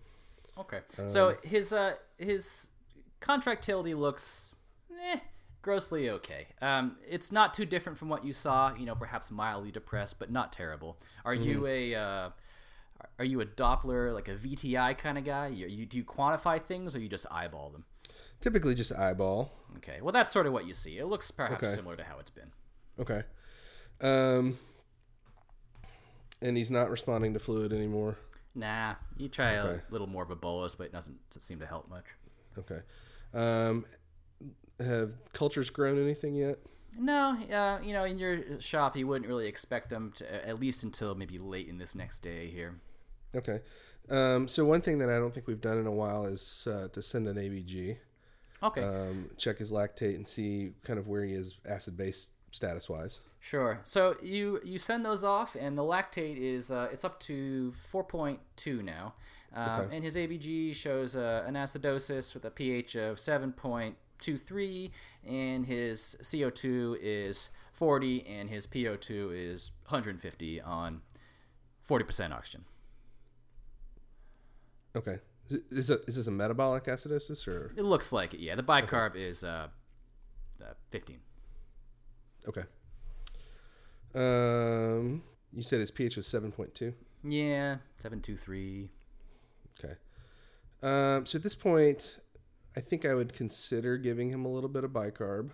Okay. 0.59 0.81
So 1.07 1.37
his 1.43 1.73
uh 1.73 1.95
his 2.19 2.69
contractility 3.21 3.95
looks 3.95 4.55
eh, 5.13 5.21
grossly 5.63 6.11
okay. 6.11 6.49
Um, 6.61 6.97
it's 7.09 7.31
not 7.31 7.55
too 7.55 7.65
different 7.65 7.99
from 7.99 8.09
what 8.09 8.25
you 8.25 8.33
saw. 8.33 8.75
You 8.75 8.87
know, 8.87 8.95
perhaps 8.95 9.31
mildly 9.31 9.71
depressed, 9.71 10.19
but 10.19 10.31
not 10.31 10.53
terrible. 10.53 10.99
Are 11.25 11.35
you 11.35 11.67
a 11.67 11.95
uh, 11.95 12.31
are 13.19 13.25
you 13.25 13.41
a 13.41 13.47
Doppler 13.47 14.13
like 14.13 14.29
a 14.29 14.35
VTI 14.35 14.97
kind 14.99 15.19
of 15.19 15.25
guy? 15.25 15.49
You, 15.49 15.67
you 15.67 15.87
do 15.87 15.97
you 15.97 16.05
quantify 16.05 16.63
things 16.63 16.95
or 16.97 17.01
you 17.01 17.09
just 17.09 17.27
eyeball 17.31 17.71
them? 17.71 17.85
Typically 18.41 18.75
just 18.75 18.93
eyeball. 18.93 19.53
Okay. 19.79 20.01
Well, 20.01 20.13
that's 20.13 20.31
sort 20.31 20.47
of 20.47 20.53
what 20.53 20.67
you 20.67 20.75
see. 20.75 20.99
It 20.99 21.07
looks 21.07 21.31
perhaps 21.31 21.65
Okay. 21.65 21.75
similar 21.75 21.97
to 21.97 22.05
how 22.05 22.19
it's 22.19 22.31
been. 22.31 22.53
Okay. 22.99 23.23
Um, 24.01 24.59
and 26.41 26.57
he's 26.57 26.71
not 26.71 26.91
responding 26.91 27.33
to 27.35 27.39
fluid 27.41 27.73
anymore. 27.73 28.17
Nah, 28.55 28.95
you 29.17 29.29
try 29.29 29.59
Okay. 29.59 29.83
a 29.89 29.93
little 29.93 30.07
more 30.07 30.23
of 30.23 30.31
a 30.31 30.37
bolus, 30.37 30.75
but 30.75 30.85
it 30.85 30.93
doesn't 30.93 31.19
seem 31.41 31.59
to 31.61 31.67
help 31.67 31.89
much. 31.89 32.05
Okay. 32.57 32.81
Um, 33.35 33.85
have 34.81 35.15
cultures 35.33 35.71
grown 35.71 36.01
anything 36.01 36.35
yet? 36.35 36.59
No, 36.97 37.37
uh, 37.53 37.81
you 37.83 37.93
know, 37.93 38.05
in 38.05 38.19
your 38.19 38.61
shop, 38.61 38.97
you 38.97 39.07
wouldn't 39.07 39.29
really 39.29 39.47
expect 39.47 39.91
them 39.91 40.13
to, 40.17 40.47
at 40.49 40.59
least 40.59 40.83
until 40.83 41.15
maybe 41.15 41.39
late 41.39 41.69
in 41.69 41.79
this 41.79 41.95
next 41.95 42.21
day 42.21 42.49
here. 42.51 42.81
Okay. 43.35 43.61
Um, 44.09 44.49
so 44.49 44.65
one 44.65 44.81
thing 44.81 44.99
that 44.99 45.11
I 45.11 45.19
don't 45.19 45.35
think 45.35 45.47
we've 45.47 45.61
done 45.61 45.77
in 45.79 45.87
a 45.87 45.93
while 45.93 46.25
is 46.25 46.67
uh, 46.71 46.89
to 46.93 47.03
send 47.03 47.29
an 47.29 47.37
ABG, 47.37 47.99
Okay, 48.63 48.83
um, 48.83 49.31
check 49.37 49.59
his 49.59 49.71
lactate, 49.73 50.17
and 50.17 50.27
see 50.27 50.73
kind 50.85 50.99
of 50.99 51.07
where 51.09 51.25
he 51.25 51.33
is 51.33 51.57
acid 51.67 51.97
base 51.97 52.29
status 52.51 52.89
wise. 52.89 53.21
sure. 53.41 53.81
So 53.85 54.17
you 54.23 54.61
you 54.65 54.79
send 54.79 55.05
those 55.05 55.23
off, 55.23 55.55
and 55.55 55.77
the 55.79 55.83
lactate 55.83 56.37
is 56.39 56.71
uh, 56.71 56.89
it's 56.91 57.05
up 57.05 57.21
to 57.21 57.73
four 57.73 58.03
point 58.05 58.41
two 58.57 58.83
now, 58.83 59.15
um, 59.55 59.81
Okay. 59.83 59.97
and 59.97 60.05
his 60.05 60.17
ABG 60.17 60.75
shows 60.75 61.15
uh, 61.15 61.45
an 61.47 61.55
acidosis 61.55 62.35
with 62.35 62.45
a 62.45 62.51
pH 62.51 62.97
of 62.97 63.21
seven 63.21 63.53
point 63.53 63.97
two 64.19 64.37
three, 64.39 64.91
and 65.25 65.67
his 65.67 66.17
CO 66.29 66.51
two 66.51 66.97
is 67.01 67.51
forty, 67.71 68.27
and 68.27 68.51
his 68.51 68.67
PO 68.67 68.97
two 68.97 69.31
is 69.33 69.71
one 69.85 69.91
hundred 70.01 70.11
and 70.17 70.21
fifty 70.21 70.61
on 70.61 71.03
forty 71.81 72.05
percent 72.05 72.33
oxygen. 72.33 72.65
Okay. 74.97 75.19
Is, 75.51 75.89
it, 75.91 76.03
is 76.07 76.17
this 76.17 76.27
a 76.27 76.31
metabolic 76.31 76.85
acidosis 76.85 77.49
or 77.49 77.73
It 77.77 77.83
looks 77.85 78.13
like 78.13 78.35
it. 78.35 78.41
Yeah, 78.41 78.55
the 78.55 78.63
bicarb 78.63 79.17
is 79.17 79.43
uh, 79.45 79.69
uh, 80.63 80.65
fifteen. 80.91 81.21
okay? 82.49 82.65
Um, 84.15 85.23
you 85.53 85.63
said 85.63 85.81
his 85.81 85.91
pH 85.91 86.17
was 86.17 86.27
seven 86.27 86.53
point 86.53 86.75
two. 86.75 86.95
Yeah, 87.25 87.77
seven 87.99 88.21
two 88.21 88.37
three. 88.37 88.91
Okay. 89.79 89.95
Um, 90.83 91.27
so 91.27 91.37
at 91.37 91.43
this 91.43 91.55
point, 91.55 92.19
I 92.77 92.81
think 92.81 93.05
I 93.05 93.15
would 93.15 93.33
consider 93.33 93.97
giving 93.99 94.31
him 94.31 94.45
a 94.45 94.49
little 94.49 94.69
bit 94.69 94.85
of 94.85 94.91
bicarb. 94.91 95.51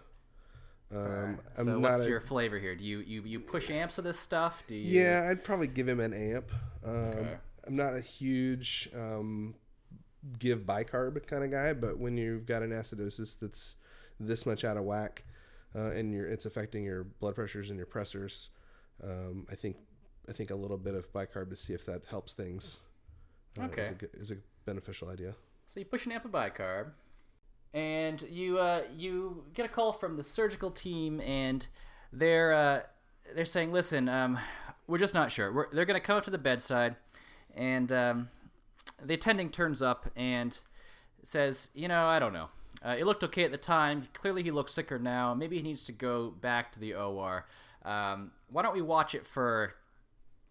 Um, 0.95 1.41
I'm 1.59 1.65
So 1.65 1.79
not 1.79 1.81
what's 1.81 2.01
a- 2.05 2.09
your 2.09 2.21
flavor 2.21 2.59
here? 2.59 2.77
Do 2.77 2.85
you, 2.85 2.99
you 3.01 3.23
you 3.23 3.41
push 3.41 3.71
amps 3.71 3.99
of 3.99 4.05
this 4.05 4.19
stuff? 4.19 4.65
Do 4.67 4.75
you? 4.75 5.01
Yeah, 5.03 5.29
I'd 5.31 5.43
probably 5.43 5.67
give 5.67 5.89
him 5.89 6.01
an 6.01 6.13
amp. 6.13 6.51
Um, 6.85 6.93
Okay. 6.95 7.37
I'm 7.67 7.77
not 7.77 7.95
a 7.95 8.01
huge 8.01 8.91
um, 8.95 9.55
give 10.39 10.61
bicarb 10.61 11.27
kind 11.27 11.45
of 11.45 11.51
guy, 11.51 11.73
but 11.73 11.99
when 11.99 12.17
you've 12.17 12.47
got 12.47 12.63
an 12.63 12.71
acidosis 12.71 13.39
that's 13.39 13.77
this 14.21 14.47
much 14.47 14.65
out 14.65 14.77
of 14.77 14.85
whack, 14.85 15.25
uh, 15.77 15.91
and 15.91 16.13
you're, 16.13 16.27
it's 16.27 16.47
affecting 16.47 16.85
your 16.85 17.05
blood 17.05 17.35
pressures 17.35 17.71
and 17.71 17.77
your 17.77 17.87
pressors, 17.87 18.49
um, 19.03 19.47
I 19.51 19.55
think 19.55 19.77
I 20.29 20.33
think 20.33 20.51
a 20.51 20.55
little 20.55 20.79
bit 20.79 20.95
of 20.95 21.13
bicarb 21.13 21.51
to 21.51 21.57
see 21.57 21.75
if 21.75 21.85
that 21.87 22.03
helps 22.09 22.33
things. 22.33 22.79
uh, 23.59 23.65
is, 23.65 23.69
Okay. 23.71 23.83
a, 23.89 23.93
good- 23.93 24.11
is 24.15 24.31
a 24.31 24.37
beneficial 24.65 25.09
idea. 25.11 25.35
So 25.67 25.81
you 25.81 25.87
push 25.87 26.07
an 26.07 26.13
amp 26.13 26.25
of 26.25 26.31
bicarb, 26.31 26.93
and 27.73 28.23
you 28.23 28.59
uh, 28.59 28.83
you 28.97 29.45
get 29.55 29.67
a 29.67 29.69
call 29.69 29.93
from 29.93 30.17
the 30.17 30.23
surgical 30.23 30.71
team, 30.71 31.21
and 31.21 31.67
they're 32.13 32.53
uh, 32.53 32.81
they're 33.35 33.45
saying, 33.45 33.73
"Listen, 33.73 34.09
um, 34.09 34.39
we're 34.87 34.99
just 34.99 35.15
not 35.15 35.33
sure. 35.33 35.53
We're, 35.53 35.71
they're 35.73 35.85
going 35.87 36.01
to 36.01 36.07
come 36.07 36.17
up 36.17 36.25
to 36.25 36.31
the 36.31 36.39
bedside, 36.39 36.97
and 37.55 37.91
um, 37.93 38.29
the 39.05 39.15
attending 39.15 39.51
turns 39.51 39.83
up 39.83 40.11
and 40.17 40.59
says, 41.23 41.71
"You 41.75 41.89
know, 41.89 42.07
I 42.07 42.19
don't 42.19 42.33
know. 42.33 42.49
Uh, 42.85 42.97
it 42.99 43.05
looked 43.05 43.23
okay 43.25 43.45
at 43.45 43.53
the 43.53 43.59
time. 43.59 44.09
Clearly, 44.13 44.43
he 44.43 44.51
looks 44.51 44.73
sicker 44.73 44.99
now. 44.99 45.35
Maybe 45.35 45.57
he 45.57 45.63
needs 45.63 45.85
to 45.85 45.93
go 45.93 46.31
back 46.31 46.73
to 46.73 46.81
the 46.81 46.95
OR. 46.95 47.47
Um, 47.85 48.33
why 48.49 48.63
don't 48.63 48.75
we 48.75 48.83
watch 48.83 49.15
it 49.15 49.27
for?" 49.27 49.75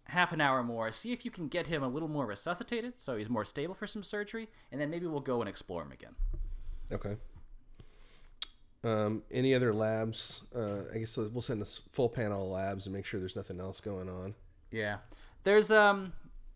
half 0.07 0.33
an 0.33 0.41
hour 0.41 0.63
more, 0.63 0.91
see 0.91 1.13
if 1.13 1.23
you 1.25 1.31
can 1.31 1.47
get 1.47 1.67
him 1.67 1.83
a 1.83 1.87
little 1.87 2.09
more 2.09 2.25
resuscitated 2.25 2.97
so 2.97 3.15
he's 3.15 3.29
more 3.29 3.45
stable 3.45 3.73
for 3.73 3.87
some 3.87 4.03
surgery, 4.03 4.49
and 4.71 4.79
then 4.79 4.89
maybe 4.89 5.07
we'll 5.07 5.21
go 5.21 5.39
and 5.41 5.49
explore 5.49 5.81
him 5.81 5.91
again. 5.91 6.15
Okay. 6.91 7.15
Um, 8.83 9.23
any 9.31 9.55
other 9.55 9.73
labs? 9.73 10.41
Uh, 10.53 10.81
I 10.93 10.97
guess 10.97 11.15
we'll 11.15 11.41
send 11.41 11.61
a 11.61 11.65
full 11.65 12.09
panel 12.09 12.43
of 12.43 12.49
labs 12.49 12.85
and 12.85 12.93
make 12.93 13.05
sure 13.05 13.19
there's 13.19 13.35
nothing 13.35 13.59
else 13.59 13.79
going 13.79 14.09
on. 14.09 14.35
Yeah. 14.71 14.97
There's 15.45 15.71
um 15.71 16.13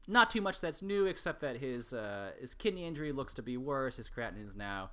not 0.07 0.29
too 0.29 0.41
much 0.41 0.61
that's 0.61 0.81
new 0.81 1.05
except 1.05 1.41
that 1.41 1.57
his 1.57 1.93
uh, 1.93 2.31
his 2.39 2.55
kidney 2.55 2.85
injury 2.85 3.11
looks 3.11 3.33
to 3.35 3.41
be 3.41 3.57
worse. 3.57 3.97
His 3.97 4.09
creatinine 4.09 4.47
is 4.47 4.55
now 4.55 4.89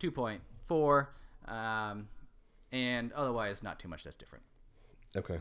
2.4 0.00 1.06
um, 1.48 2.08
and 2.72 3.12
otherwise 3.12 3.62
not 3.62 3.78
too 3.78 3.88
much 3.88 4.04
that's 4.04 4.16
different. 4.16 4.44
Okay. 5.16 5.38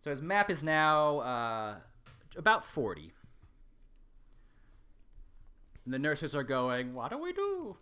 So 0.00 0.10
his 0.10 0.20
map 0.20 0.50
is 0.50 0.62
now 0.62 1.18
uh, 1.18 1.74
about 2.36 2.64
40. 2.64 3.12
And 5.84 5.94
the 5.94 5.98
nurses 5.98 6.34
are 6.34 6.42
going, 6.42 6.94
"What 6.94 7.10
do 7.10 7.18
we 7.18 7.32
do?" 7.32 7.76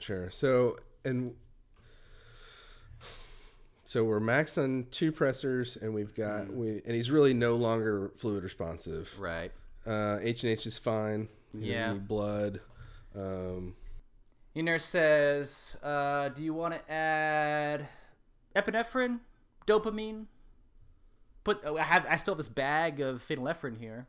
Sure. 0.00 0.30
So 0.30 0.76
and 1.04 1.34
so 3.84 4.04
we're 4.04 4.20
maxed 4.20 4.62
on 4.62 4.86
two 4.90 5.12
pressors, 5.12 5.80
and 5.80 5.94
we've 5.94 6.14
got 6.14 6.52
we 6.52 6.82
and 6.84 6.94
he's 6.94 7.10
really 7.10 7.34
no 7.34 7.54
longer 7.54 8.10
fluid 8.16 8.42
responsive. 8.42 9.14
Right. 9.18 9.52
Uh, 9.86 10.18
H 10.20 10.44
and 10.44 10.52
H 10.52 10.66
is 10.66 10.78
fine. 10.78 11.28
He 11.52 11.72
Yeah. 11.72 11.92
need 11.92 12.06
blood. 12.06 12.60
Um, 13.14 13.76
Your 14.54 14.64
nurse 14.64 14.84
says, 14.84 15.76
uh, 15.82 16.28
"Do 16.30 16.42
you 16.42 16.52
want 16.52 16.74
to 16.74 16.92
add 16.92 17.88
epinephrine, 18.56 19.20
dopamine? 19.66 20.26
Put 21.44 21.60
oh, 21.64 21.76
I 21.76 21.82
have 21.82 22.06
I 22.08 22.16
still 22.16 22.32
have 22.34 22.38
this 22.38 22.48
bag 22.48 23.00
of 23.00 23.26
phenylephrine 23.26 23.78
here. 23.78 24.06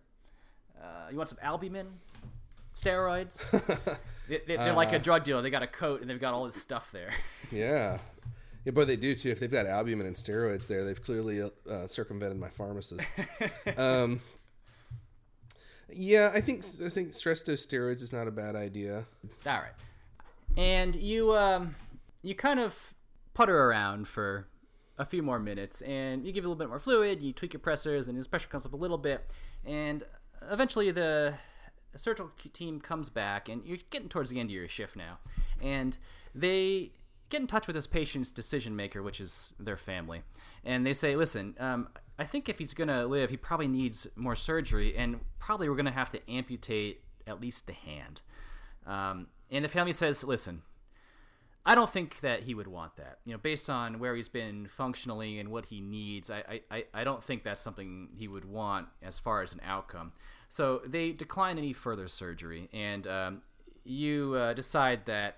Uh, 0.81 1.07
you 1.11 1.17
want 1.17 1.29
some 1.29 1.37
albumin, 1.41 1.87
steroids? 2.75 3.45
they, 4.27 4.57
are 4.57 4.73
like 4.73 4.93
a 4.93 4.99
drug 4.99 5.23
dealer. 5.23 5.41
They 5.41 5.49
got 5.49 5.63
a 5.63 5.67
coat 5.67 6.01
and 6.01 6.09
they've 6.09 6.19
got 6.19 6.33
all 6.33 6.45
this 6.45 6.55
stuff 6.55 6.91
there. 6.91 7.11
yeah. 7.51 7.99
Yeah, 8.65 8.71
but 8.73 8.87
they 8.87 8.95
do 8.97 9.15
too. 9.15 9.29
If 9.29 9.39
they've 9.39 9.51
got 9.51 9.65
albumin 9.65 10.05
and 10.05 10.15
steroids 10.15 10.67
there, 10.67 10.83
they've 10.83 11.01
clearly 11.01 11.41
uh, 11.41 11.87
circumvented 11.87 12.39
my 12.39 12.49
pharmacist. 12.49 13.01
um, 13.77 14.21
yeah, 15.93 16.31
I 16.33 16.41
think 16.41 16.63
I 16.83 16.89
think 16.89 17.13
stress 17.13 17.41
dose 17.41 17.65
steroids 17.65 18.01
is 18.01 18.13
not 18.13 18.27
a 18.27 18.31
bad 18.31 18.55
idea. 18.55 19.05
all 19.45 19.53
right. 19.53 19.73
And 20.57 20.95
you 20.95 21.35
um, 21.35 21.75
you 22.21 22.35
kind 22.35 22.59
of 22.59 22.93
putter 23.33 23.57
around 23.57 24.07
for 24.07 24.47
a 24.97 25.05
few 25.05 25.23
more 25.23 25.39
minutes, 25.39 25.81
and 25.81 26.25
you 26.25 26.31
give 26.31 26.43
a 26.43 26.47
little 26.47 26.59
bit 26.59 26.69
more 26.69 26.79
fluid. 26.79 27.21
You 27.21 27.33
tweak 27.33 27.53
your 27.53 27.61
pressors, 27.61 28.07
and 28.07 28.17
his 28.17 28.27
pressure 28.27 28.49
comes 28.49 28.65
up 28.65 28.73
a 28.73 28.77
little 28.77 28.97
bit, 28.97 29.31
and 29.65 30.03
eventually 30.51 30.91
the 30.91 31.35
surgical 31.95 32.31
team 32.53 32.79
comes 32.79 33.09
back, 33.09 33.49
and 33.49 33.65
you're 33.65 33.77
getting 33.89 34.09
towards 34.09 34.29
the 34.29 34.39
end 34.39 34.49
of 34.49 34.55
your 34.55 34.67
shift 34.67 34.95
now, 34.95 35.19
and 35.61 35.97
they 36.35 36.91
get 37.29 37.41
in 37.41 37.47
touch 37.47 37.67
with 37.67 37.75
this 37.75 37.87
patient's 37.87 38.31
decision 38.31 38.75
maker, 38.75 39.01
which 39.01 39.19
is 39.19 39.53
their 39.59 39.77
family, 39.77 40.23
and 40.63 40.85
they 40.85 40.93
say, 40.93 41.15
"Listen, 41.15 41.55
um, 41.59 41.89
I 42.17 42.25
think 42.25 42.49
if 42.49 42.59
he's 42.59 42.73
gonna 42.73 43.05
live, 43.05 43.29
he 43.29 43.37
probably 43.37 43.67
needs 43.67 44.07
more 44.15 44.35
surgery, 44.35 44.95
and 44.95 45.19
probably 45.39 45.69
we're 45.69 45.75
gonna 45.75 45.91
have 45.91 46.09
to 46.11 46.31
amputate 46.31 47.03
at 47.27 47.39
least 47.39 47.67
the 47.67 47.73
hand." 47.73 48.21
Um, 48.85 49.27
and 49.51 49.63
the 49.63 49.69
family 49.69 49.93
says, 49.93 50.23
"Listen, 50.23 50.63
I 51.65 51.75
don't 51.75 51.89
think 51.89 52.21
that 52.21 52.43
he 52.43 52.55
would 52.55 52.67
want 52.67 52.95
that. 52.95 53.19
You 53.25 53.33
know, 53.33 53.37
based 53.37 53.69
on 53.69 53.99
where 53.99 54.15
he's 54.15 54.29
been 54.29 54.67
functionally 54.67 55.39
and 55.39 55.49
what 55.49 55.65
he 55.65 55.81
needs, 55.81 56.31
I, 56.31 56.61
I, 56.71 56.85
I 56.93 57.03
don't 57.03 57.21
think 57.21 57.43
that's 57.43 57.61
something 57.61 58.09
he 58.17 58.27
would 58.27 58.45
want 58.45 58.87
as 59.03 59.19
far 59.19 59.41
as 59.41 59.53
an 59.53 59.61
outcome. 59.63 60.13
So 60.47 60.81
they 60.85 61.11
decline 61.11 61.57
any 61.57 61.73
further 61.73 62.07
surgery, 62.07 62.69
and 62.73 63.05
um, 63.05 63.41
you 63.83 64.33
uh, 64.35 64.53
decide 64.53 65.05
that 65.05 65.37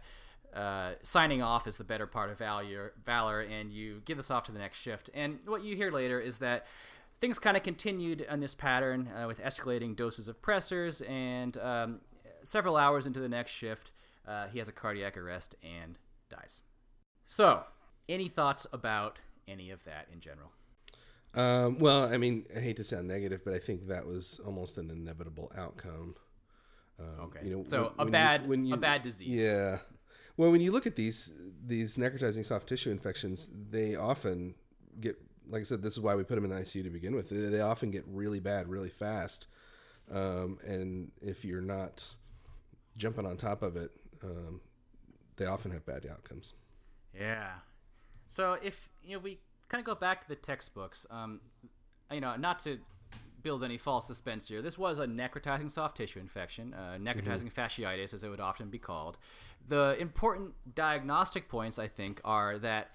uh, 0.53 0.93
signing 1.03 1.41
off 1.41 1.67
is 1.67 1.77
the 1.77 1.83
better 1.83 2.07
part 2.07 2.29
of 2.29 2.37
valor, 2.37 2.93
valor, 3.05 3.41
and 3.41 3.71
you 3.71 4.01
give 4.05 4.19
us 4.19 4.29
off 4.31 4.43
to 4.43 4.51
the 4.51 4.59
next 4.59 4.77
shift. 4.77 5.09
And 5.13 5.39
what 5.45 5.63
you 5.63 5.75
hear 5.75 5.91
later 5.91 6.19
is 6.19 6.39
that 6.39 6.67
things 7.19 7.39
kind 7.39 7.55
of 7.55 7.63
continued 7.63 8.25
on 8.29 8.39
this 8.39 8.55
pattern 8.55 9.07
uh, 9.09 9.27
with 9.27 9.39
escalating 9.41 9.95
doses 9.95 10.27
of 10.27 10.41
pressors, 10.41 11.07
and 11.09 11.57
um, 11.57 11.99
several 12.43 12.75
hours 12.77 13.07
into 13.07 13.19
the 13.19 13.29
next 13.29 13.51
shift, 13.51 13.91
uh, 14.27 14.47
he 14.47 14.59
has 14.59 14.67
a 14.67 14.71
cardiac 14.71 15.15
arrest 15.17 15.55
and 15.63 15.99
dies. 16.29 16.61
So, 17.25 17.63
any 18.09 18.27
thoughts 18.27 18.67
about 18.73 19.19
any 19.47 19.69
of 19.71 19.83
that 19.85 20.07
in 20.11 20.19
general? 20.19 20.51
Um, 21.33 21.79
well, 21.79 22.03
I 22.11 22.17
mean, 22.17 22.45
I 22.55 22.59
hate 22.59 22.75
to 22.77 22.83
sound 22.83 23.07
negative, 23.07 23.41
but 23.45 23.53
I 23.53 23.59
think 23.59 23.87
that 23.87 24.05
was 24.05 24.41
almost 24.45 24.77
an 24.77 24.89
inevitable 24.89 25.49
outcome. 25.55 26.15
Um, 26.99 27.05
Okay. 27.21 27.39
You 27.47 27.57
know, 27.57 27.63
so 27.67 27.83
when- 27.83 27.85
a 27.85 27.95
when 27.95 28.07
you- 28.07 28.11
bad 28.11 28.47
when 28.49 28.65
you- 28.65 28.73
a 28.73 28.77
bad 28.77 29.01
disease. 29.01 29.39
Yeah. 29.39 29.79
Well, 30.41 30.49
when 30.49 30.61
you 30.61 30.71
look 30.71 30.87
at 30.87 30.95
these 30.95 31.31
these 31.67 31.97
necrotizing 31.97 32.43
soft 32.43 32.67
tissue 32.67 32.89
infections, 32.89 33.47
they 33.69 33.95
often 33.95 34.55
get 34.99 35.15
like 35.47 35.61
I 35.61 35.63
said. 35.65 35.83
This 35.83 35.93
is 35.93 35.99
why 35.99 36.15
we 36.15 36.23
put 36.23 36.33
them 36.33 36.45
in 36.45 36.49
the 36.49 36.55
ICU 36.55 36.83
to 36.83 36.89
begin 36.89 37.13
with. 37.13 37.29
They, 37.29 37.59
often 37.59 37.91
get 37.91 38.05
really 38.07 38.39
bad 38.39 38.67
really 38.67 38.89
fast, 38.89 39.45
um, 40.11 40.57
and 40.65 41.11
if 41.21 41.45
you're 41.45 41.61
not 41.61 42.15
jumping 42.97 43.27
on 43.27 43.37
top 43.37 43.61
of 43.61 43.75
it, 43.77 43.91
um, 44.23 44.61
they 45.35 45.45
often 45.45 45.69
have 45.69 45.85
bad 45.85 46.07
outcomes. 46.11 46.55
Yeah. 47.15 47.51
So 48.27 48.57
if 48.63 48.89
you 49.03 49.17
know 49.17 49.19
we 49.19 49.37
kind 49.69 49.79
of 49.79 49.85
go 49.85 49.93
back 49.93 50.21
to 50.21 50.27
the 50.27 50.35
textbooks, 50.35 51.05
um, 51.11 51.39
you 52.11 52.19
know, 52.19 52.35
not 52.35 52.57
to 52.63 52.79
build 53.43 53.63
any 53.63 53.77
false 53.77 54.07
suspense 54.07 54.47
here, 54.47 54.61
this 54.61 54.77
was 54.77 54.99
a 54.99 55.05
necrotizing 55.05 55.69
soft 55.69 55.97
tissue 55.97 56.19
infection, 56.19 56.73
uh, 56.73 56.97
necrotizing 56.99 57.51
fasciitis, 57.51 58.13
as 58.13 58.23
it 58.23 58.29
would 58.29 58.39
often 58.39 58.69
be 58.69 58.79
called. 58.79 59.17
The 59.67 59.95
important 59.99 60.53
diagnostic 60.75 61.49
points, 61.49 61.77
I 61.79 61.87
think, 61.87 62.21
are 62.23 62.57
that 62.59 62.91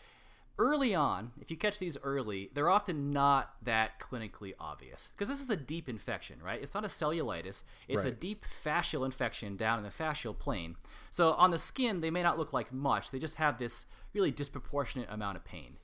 early 0.58 0.94
on, 0.94 1.32
if 1.40 1.50
you 1.50 1.56
catch 1.56 1.78
these 1.78 1.98
early, 2.02 2.50
they're 2.54 2.70
often 2.70 3.12
not 3.12 3.54
that 3.62 4.00
clinically 4.00 4.54
obvious 4.58 5.10
because 5.14 5.28
this 5.28 5.40
is 5.40 5.50
a 5.50 5.56
deep 5.56 5.88
infection, 5.88 6.40
right? 6.42 6.60
It's 6.62 6.74
not 6.74 6.84
a 6.84 6.88
cellulitis; 6.88 7.62
it's 7.88 8.04
a 8.04 8.10
deep 8.10 8.44
fascial 8.44 9.04
infection 9.04 9.56
down 9.56 9.78
in 9.78 9.84
the 9.84 9.90
fascial 9.90 10.36
plane. 10.38 10.76
So 11.10 11.32
on 11.32 11.50
the 11.50 11.58
skin, 11.58 12.00
they 12.00 12.10
may 12.10 12.22
not 12.22 12.38
look 12.38 12.52
like 12.52 12.72
much; 12.72 13.10
they 13.10 13.18
just 13.18 13.36
have 13.36 13.58
this 13.58 13.86
really 14.14 14.30
disproportionate 14.30 15.08
amount 15.10 15.36
of 15.36 15.44
pain. 15.44 15.76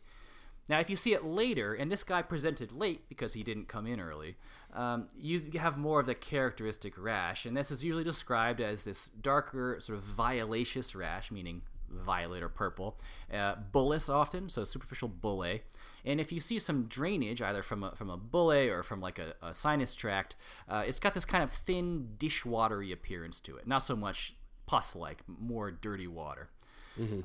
Now, 0.69 0.79
if 0.81 0.89
you 0.89 0.97
see 0.97 1.13
it 1.13 1.25
later, 1.25 1.75
and 1.75 1.91
this 1.91 2.05
guy 2.05 2.23
presented 2.23 2.73
late 2.73 3.09
because 3.09 3.35
he 3.35 3.43
didn't 3.43 3.69
come 3.69 3.87
in 3.87 4.01
early, 4.01 4.37
um, 4.73 5.09
you 5.19 5.41
have 5.59 5.77
more 5.77 6.01
of 6.01 6.07
the 6.07 6.15
characteristic 6.15 6.95
rash, 6.97 7.45
and 7.47 7.57
this 7.57 7.71
is 7.71 7.83
usually 7.83 8.05
described 8.05 8.61
as 8.61 8.85
this 8.85 9.09
darker, 9.09 9.77
sort 9.81 9.99
of 9.99 10.05
violaceous 10.05 10.95
rash, 10.95 11.31
meaning 11.31 11.63
violet 11.91 12.43
or 12.43 12.49
purple, 12.49 12.99
uh, 13.33 13.55
bullous 13.73 14.09
often, 14.09 14.49
so 14.49 14.65
superficial 14.65 15.09
bullae. 15.09 15.61
And 16.05 16.21
if 16.21 16.33
you 16.33 16.41
see 16.41 16.59
some 16.59 16.85
drainage, 16.85 17.43
either 17.43 17.63
from 17.63 17.83
a, 17.83 17.95
from 17.95 18.09
a 18.09 18.17
bullae 18.17 18.71
or 18.71 18.83
from 18.83 19.01
like 19.01 19.19
a, 19.19 19.35
a 19.43 19.53
sinus 19.53 19.95
tract, 19.95 20.37
uh, 20.69 20.85
it's 20.87 20.99
got 20.99 21.13
this 21.13 21.25
kind 21.25 21.45
of 21.45 21.53
thin, 21.53 22.09
dishwatery 22.17 22.93
appearance 22.93 23.41
to 23.41 23.57
it. 23.57 23.67
Not 23.67 23.83
so 23.83 23.95
much 23.95 24.35
pus-like, 24.67 25.23
more 25.27 25.71
dirty 25.71 26.07
water. 26.07 26.49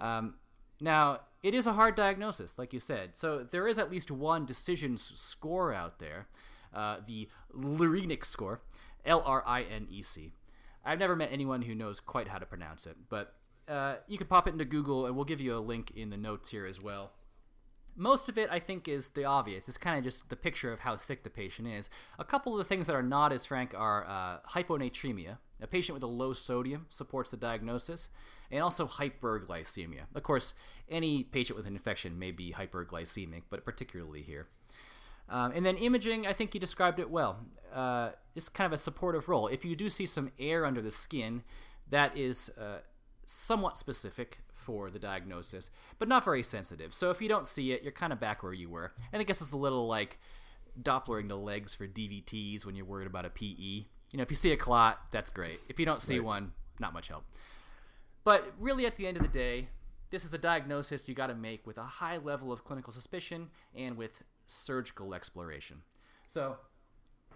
Um, 0.01 0.33
now, 0.81 1.21
it 1.43 1.53
is 1.53 1.67
a 1.67 1.73
hard 1.73 1.95
diagnosis, 1.95 2.57
like 2.57 2.73
you 2.73 2.79
said. 2.79 3.15
So 3.15 3.43
there 3.43 3.67
is 3.67 3.79
at 3.79 3.91
least 3.91 4.11
one 4.11 4.45
decision 4.45 4.97
score 4.97 5.73
out 5.73 5.99
there, 5.99 6.27
uh, 6.73 6.97
the 7.05 7.29
Lrinec 7.55 8.25
score, 8.25 8.61
L 9.05 9.23
R 9.25 9.43
I 9.45 9.63
N 9.63 9.87
E 9.89 10.01
C. 10.01 10.33
I've 10.83 10.99
never 10.99 11.15
met 11.15 11.29
anyone 11.31 11.61
who 11.61 11.75
knows 11.75 11.99
quite 11.99 12.27
how 12.27 12.37
to 12.37 12.45
pronounce 12.45 12.85
it, 12.87 12.95
but 13.09 13.33
uh, 13.67 13.95
you 14.07 14.17
can 14.17 14.27
pop 14.27 14.47
it 14.47 14.51
into 14.51 14.65
Google, 14.65 15.05
and 15.05 15.15
we'll 15.15 15.25
give 15.25 15.41
you 15.41 15.55
a 15.55 15.59
link 15.59 15.91
in 15.95 16.09
the 16.09 16.17
notes 16.17 16.49
here 16.49 16.65
as 16.65 16.81
well. 16.81 17.11
Most 17.95 18.29
of 18.29 18.37
it, 18.37 18.47
I 18.51 18.59
think, 18.59 18.87
is 18.87 19.09
the 19.09 19.25
obvious. 19.25 19.67
It's 19.67 19.77
kind 19.77 19.97
of 19.97 20.03
just 20.03 20.29
the 20.29 20.35
picture 20.35 20.71
of 20.71 20.79
how 20.79 20.95
sick 20.95 21.23
the 21.23 21.29
patient 21.29 21.67
is. 21.67 21.89
A 22.19 22.23
couple 22.23 22.53
of 22.53 22.59
the 22.59 22.63
things 22.63 22.87
that 22.87 22.95
are 22.95 23.03
not 23.03 23.33
as 23.33 23.45
frank 23.45 23.73
are 23.75 24.05
uh, 24.07 24.37
hyponatremia. 24.47 25.39
A 25.59 25.67
patient 25.67 25.95
with 25.95 26.03
a 26.03 26.07
low 26.07 26.33
sodium 26.33 26.85
supports 26.89 27.31
the 27.31 27.37
diagnosis, 27.37 28.09
and 28.51 28.61
also 28.63 28.87
hyperglycemia. 28.87 30.03
Of 30.15 30.23
course, 30.23 30.53
any 30.89 31.23
patient 31.23 31.57
with 31.57 31.67
an 31.67 31.73
infection 31.73 32.17
may 32.17 32.31
be 32.31 32.53
hyperglycemic, 32.53 33.43
but 33.49 33.65
particularly 33.65 34.21
here. 34.21 34.47
Um, 35.29 35.51
and 35.53 35.65
then 35.65 35.75
imaging, 35.77 36.25
I 36.25 36.33
think 36.33 36.53
you 36.53 36.59
described 36.59 36.99
it 36.99 37.09
well. 37.09 37.39
Uh, 37.73 38.11
it's 38.35 38.47
kind 38.49 38.65
of 38.65 38.71
a 38.73 38.77
supportive 38.77 39.27
role. 39.27 39.47
If 39.47 39.65
you 39.65 39.75
do 39.75 39.89
see 39.89 40.05
some 40.05 40.31
air 40.39 40.65
under 40.65 40.81
the 40.81 40.91
skin, 40.91 41.43
that 41.89 42.17
is 42.17 42.49
uh, 42.57 42.79
somewhat 43.25 43.77
specific 43.77 44.39
for 44.53 44.89
the 44.89 44.99
diagnosis, 44.99 45.69
but 45.99 46.07
not 46.07 46.23
very 46.23 46.43
sensitive. 46.43 46.93
So 46.93 47.09
if 47.11 47.21
you 47.21 47.27
don't 47.27 47.45
see 47.45 47.73
it, 47.73 47.83
you're 47.83 47.91
kind 47.91 48.13
of 48.13 48.19
back 48.19 48.41
where 48.41 48.53
you 48.53 48.69
were. 48.69 48.93
And 49.11 49.19
I 49.19 49.23
guess 49.23 49.41
it's 49.41 49.51
a 49.51 49.57
little 49.57 49.87
like 49.87 50.19
Dopplering 50.81 51.27
the 51.27 51.37
legs 51.37 51.73
for 51.73 51.87
DVTs 51.87 52.63
when 52.65 52.75
you're 52.75 52.85
worried 52.85 53.07
about 53.07 53.25
a 53.25 53.31
PE. 53.31 53.45
You 53.47 53.85
know, 54.13 54.21
if 54.21 54.29
you 54.29 54.35
see 54.35 54.51
a 54.51 54.57
clot, 54.57 54.99
that's 55.11 55.31
great. 55.31 55.59
If 55.67 55.79
you 55.79 55.85
don't 55.87 56.01
see 56.01 56.19
Right. 56.19 56.25
one, 56.25 56.53
not 56.79 56.93
much 56.93 57.07
help. 57.07 57.23
But 58.27 58.51
really, 58.59 58.85
at 58.85 58.97
the 58.97 59.07
end 59.07 59.15
of 59.15 59.23
the 59.23 59.29
day, 59.29 59.69
this 60.09 60.25
is 60.25 60.33
a 60.33 60.37
diagnosis 60.37 61.07
you 61.07 61.15
got 61.15 61.27
to 61.27 61.33
make 61.33 61.65
with 61.65 61.77
a 61.77 61.83
high 61.83 62.17
level 62.17 62.51
of 62.51 62.65
clinical 62.65 62.91
suspicion 62.91 63.47
and 63.73 63.95
with 63.95 64.21
surgical 64.47 65.13
exploration. 65.13 65.77
So, 66.27 66.57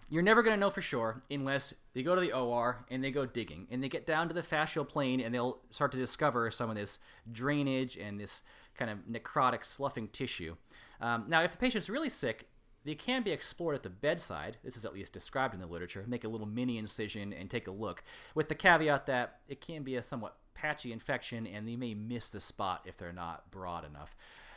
you're 0.10 0.21
never 0.21 0.43
going 0.43 0.54
to 0.54 0.60
know 0.60 0.69
for 0.69 0.82
sure 0.82 1.21
unless 1.32 1.73
they 1.93 2.04
go 2.04 2.13
to 2.13 2.19
the 2.19 2.34
OR 2.34 2.86
and 2.91 3.01
they 3.01 3.10
go 3.10 3.25
digging 3.25 3.67
and 3.71 3.82
they 3.82 3.88
get 3.88 4.06
down 4.06 4.27
to 4.27 4.34
the 4.34 4.41
fascial 4.41 4.86
plane 4.86 5.21
and 5.21 5.34
they'll 5.34 5.62
start 5.69 5.93
to 5.93 5.97
discover 5.97 6.51
some 6.51 6.69
of 6.69 6.75
this 6.75 6.99
drainage 7.32 7.95
and 7.95 8.19
this 8.19 8.43
kind 8.75 8.91
of 8.91 8.97
necrotic 9.10 9.63
sloughing 9.63 10.10
tissue. 10.10 10.58
Um, 10.99 11.23
now, 11.30 11.41
if 11.41 11.54
the 11.54 11.58
patient's 11.58 11.89
really 11.89 12.10
sick, 12.10 12.49
they 12.84 12.95
can 12.95 13.23
be 13.23 13.32
explored 13.32 13.75
at 13.75 13.84
the 13.84 13.89
bedside. 13.89 14.58
This 14.62 14.75
is 14.75 14.84
at 14.84 14.93
least 14.93 15.13
described 15.13 15.54
in 15.54 15.62
the 15.62 15.67
literature. 15.67 16.04
Make 16.06 16.25
a 16.25 16.27
little 16.27 16.47
mini 16.47 16.77
incision 16.77 17.32
and 17.32 17.49
take 17.49 17.69
a 17.69 17.71
look, 17.71 18.04
with 18.36 18.49
the 18.49 18.56
caveat 18.56 19.06
that 19.06 19.39
it 19.47 19.62
can 19.62 19.84
be 19.84 19.95
a 19.95 20.01
somewhat 20.01 20.36
patchy 20.54 20.92
infection 20.92 21.48
and 21.48 21.68
they 21.68 21.76
may 21.76 21.94
miss 21.94 22.30
the 22.30 22.40
spot 22.40 22.84
if 22.86 22.98
they're 22.98 23.14
not 23.14 23.50
broad 23.52 23.86
enough. 23.86 24.16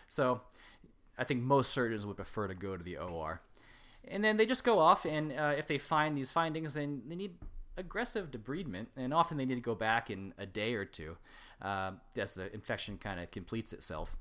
So, 0.09 0.43
I 1.17 1.25
think 1.25 1.43
most 1.43 1.71
surgeons 1.73 2.05
would 2.07 2.17
prefer 2.17 2.49
to 2.49 2.55
go 2.55 2.77
to 2.77 2.83
the 2.83 2.97
OR. 2.97 3.41
And 4.09 4.23
then 4.23 4.37
they 4.37 4.47
just 4.47 4.65
go 4.65 4.79
off, 4.79 5.07
and 5.07 5.33
uh, 5.33 5.55
if 5.57 5.67
they 5.67 5.79
find 5.79 6.17
these 6.17 6.31
findings, 6.31 6.75
then 6.75 7.03
they 7.09 7.15
need 7.15 7.37
aggressive 7.77 8.31
debridement, 8.31 8.87
and 8.97 9.15
often 9.15 9.37
they 9.37 9.45
need 9.45 9.55
to 9.55 9.61
go 9.61 9.75
back 9.75 10.11
in 10.11 10.35
a 10.39 10.47
day 10.47 10.75
or 10.75 10.85
two 10.85 11.17
uh, 11.63 11.93
as 12.17 12.35
the 12.35 12.53
infection 12.53 12.99
kind 12.99 13.21
of 13.21 13.31
completes 13.31 13.73
itself. 13.73 14.17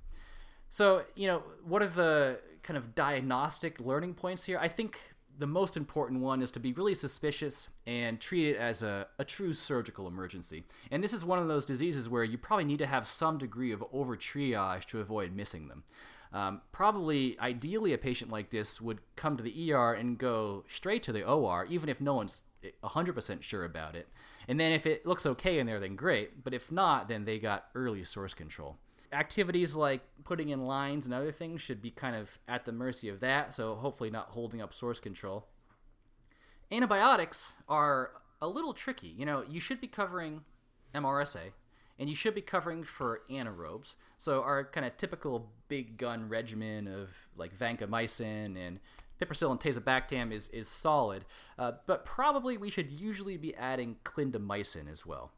So, 0.70 1.04
you 1.16 1.28
know, 1.28 1.44
what 1.64 1.82
are 1.82 1.88
the 1.88 2.40
kind 2.64 2.78
of 2.78 2.96
diagnostic 2.96 3.80
learning 3.80 4.16
points 4.16 4.44
here? 4.44 4.58
I 4.60 4.68
think 4.68 5.00
the 5.40 5.48
most 5.48 5.78
important 5.78 6.22
one 6.22 6.42
is 6.42 6.52
to 6.52 6.60
be 6.60 6.74
really 6.74 6.96
suspicious 6.96 7.70
and 7.88 8.20
treat 8.20 8.50
it 8.50 8.58
as 8.58 8.84
a, 8.84 9.08
a 9.20 9.26
true 9.26 9.54
surgical 9.54 10.08
emergency. 10.08 10.64
And 10.92 11.04
this 11.04 11.14
is 11.14 11.26
one 11.26 11.40
of 11.40 11.48
those 11.48 11.66
diseases 11.66 12.08
where 12.08 12.24
you 12.24 12.38
probably 12.38 12.66
need 12.66 12.80
to 12.80 12.88
have 12.88 13.08
some 13.08 13.38
degree 13.38 13.72
of 13.72 13.84
over 13.92 14.16
triage 14.16 14.86
to 14.86 15.00
avoid 15.00 15.36
missing 15.36 15.68
them. 15.68 15.84
Um, 16.34 16.62
probably, 16.72 17.38
ideally, 17.40 17.94
a 17.94 17.98
patient 17.98 18.32
like 18.32 18.50
this 18.50 18.82
would 18.82 19.00
come 19.16 19.38
to 19.38 19.44
the 19.44 19.74
ER 19.74 19.94
and 19.94 20.18
go 20.18 20.64
straight 20.68 21.04
to 21.04 21.12
the 21.12 21.24
OR, 21.24 21.66
even 21.70 21.90
if 21.90 22.02
no 22.02 22.16
one's 22.16 22.44
100% 22.84 23.42
sure 23.44 23.66
about 23.66 23.96
it. 23.96 24.10
And 24.48 24.60
then 24.60 24.72
if 24.72 24.86
it 24.86 25.06
looks 25.06 25.26
okay 25.26 25.60
in 25.60 25.68
there, 25.68 25.80
then 25.80 25.96
great. 25.96 26.44
But 26.44 26.54
if 26.54 26.72
not, 26.72 27.08
then 27.08 27.26
they 27.26 27.40
got 27.40 27.66
early 27.76 28.04
source 28.04 28.34
control. 28.34 28.78
Activities 29.14 29.76
like 29.76 30.02
putting 30.24 30.50
in 30.50 30.66
lines 30.66 31.06
and 31.06 31.14
other 31.14 31.32
things 31.32 31.62
should 31.62 31.82
be 31.82 31.92
kind 31.92 32.16
of 32.16 32.40
at 32.48 32.66
the 32.66 32.72
mercy 32.72 33.10
of 33.10 33.20
that, 33.20 33.54
so 33.54 33.76
hopefully 33.76 34.10
not 34.10 34.30
holding 34.30 34.62
up 34.62 34.74
source 34.74 35.00
control. 35.00 35.48
Antibiotics 36.72 37.52
are 37.70 38.12
a 38.42 38.48
little 38.48 38.74
tricky. 38.74 39.08
You 39.08 39.26
know, 39.26 39.44
you 39.48 39.60
should 39.60 39.80
be 39.80 39.88
covering 39.88 40.42
MRSA, 40.96 41.52
and 42.00 42.10
you 42.10 42.16
should 42.16 42.34
be 42.34 42.42
covering 42.42 42.84
for 42.84 43.22
anaerobes. 43.30 43.96
So 44.18 44.42
our 44.42 44.66
kind 44.66 44.86
of 44.86 44.98
typical 44.98 45.52
big 45.68 45.98
gun 45.98 46.28
regimen 46.28 46.88
of 46.88 47.28
like 47.38 47.58
vancomycin 47.58 48.58
and 48.58 48.80
piperacillin 49.22 49.52
and 49.52 49.60
tazobactam 49.60 50.32
is 50.34 50.48
is 50.50 50.68
solid, 50.68 51.26
uh, 51.60 51.74
but 51.86 52.06
probably 52.06 52.58
we 52.58 52.70
should 52.70 52.90
usually 52.90 53.38
be 53.38 53.56
adding 53.56 53.98
clindamycin 54.04 54.92
as 54.92 55.06
well. 55.06 55.32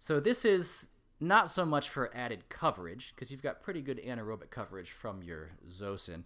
So 0.00 0.20
this 0.20 0.44
is 0.44 0.88
not 1.20 1.50
so 1.50 1.64
much 1.64 1.88
for 1.88 2.14
added 2.14 2.48
coverage 2.48 3.12
because 3.14 3.30
you've 3.30 3.42
got 3.42 3.62
pretty 3.62 3.80
good 3.80 4.00
anaerobic 4.04 4.50
coverage 4.50 4.90
from 4.90 5.22
your 5.22 5.50
Zosyn. 5.68 6.24